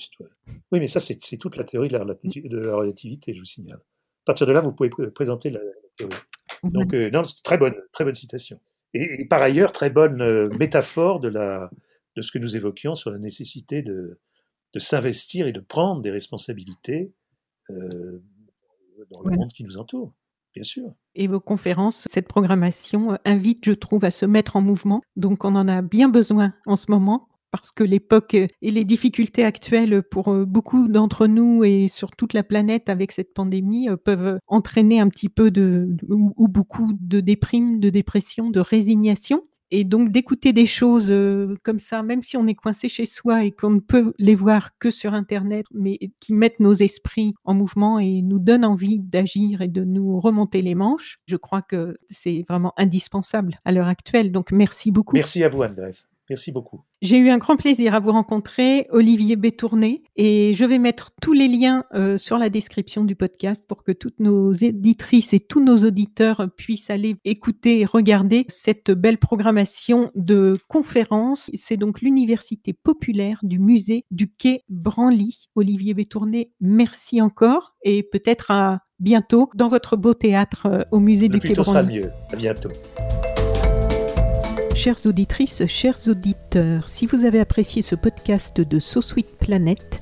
[0.71, 3.79] Oui, mais ça, c'est toute la théorie de la, relativité, je vous signale.
[3.79, 5.61] À partir de là, vous pouvez présenter la,
[5.97, 6.13] théorie.
[6.63, 8.59] Donc, euh, non, très bonne, très bonne citation.
[8.93, 11.71] Et, par ailleurs, très bonne euh, métaphore de la,
[12.15, 14.19] de ce que nous évoquions sur la nécessité de,
[14.73, 17.15] de s'investir et de prendre des responsabilités
[17.69, 18.21] euh,
[19.11, 20.13] dans le monde qui nous entoure,
[20.53, 20.93] bien sûr.
[21.15, 25.01] Et vos conférences, cette programmation euh, invite, je trouve, à se mettre en mouvement.
[25.15, 29.43] Donc on en a bien besoin en ce moment parce que l'époque et les difficultés
[29.43, 34.39] actuelles pour euh, beaucoup d'entre nous et sur toute la planète avec cette pandémie peuvent
[34.47, 39.43] entraîner un petit peu de, ou beaucoup de déprime, de dépression, de résignation.
[39.75, 43.43] Et donc d'écouter des choses euh, comme ça, même si on est coincé chez soi
[43.43, 47.55] et qu'on ne peut les voir que sur Internet, mais qui mettent nos esprits en
[47.55, 51.97] mouvement et nous donnent envie d'agir et de nous remonter les manches, je crois que
[52.07, 54.31] c'est vraiment indispensable à l'heure actuelle.
[54.31, 55.15] Donc merci beaucoup.
[55.15, 55.75] Merci à vous, Anne
[56.29, 56.81] Merci beaucoup.
[57.01, 61.33] J'ai eu un grand plaisir à vous rencontrer, Olivier Bétourné, et je vais mettre tous
[61.33, 65.61] les liens euh, sur la description du podcast pour que toutes nos éditrices et tous
[65.61, 71.51] nos auditeurs puissent aller écouter et regarder cette belle programmation de conférences.
[71.55, 75.49] C'est donc l'Université populaire du musée du quai Branly.
[75.55, 81.27] Olivier Bétourné, merci encore et peut-être à bientôt dans votre beau théâtre euh, au musée
[81.27, 81.99] Le du quai plus tôt sera Branly.
[81.99, 82.11] mieux.
[82.31, 82.69] À bientôt.
[84.75, 90.01] Chères auditrices, chers auditeurs, si vous avez apprécié ce podcast de So Sweet Planet,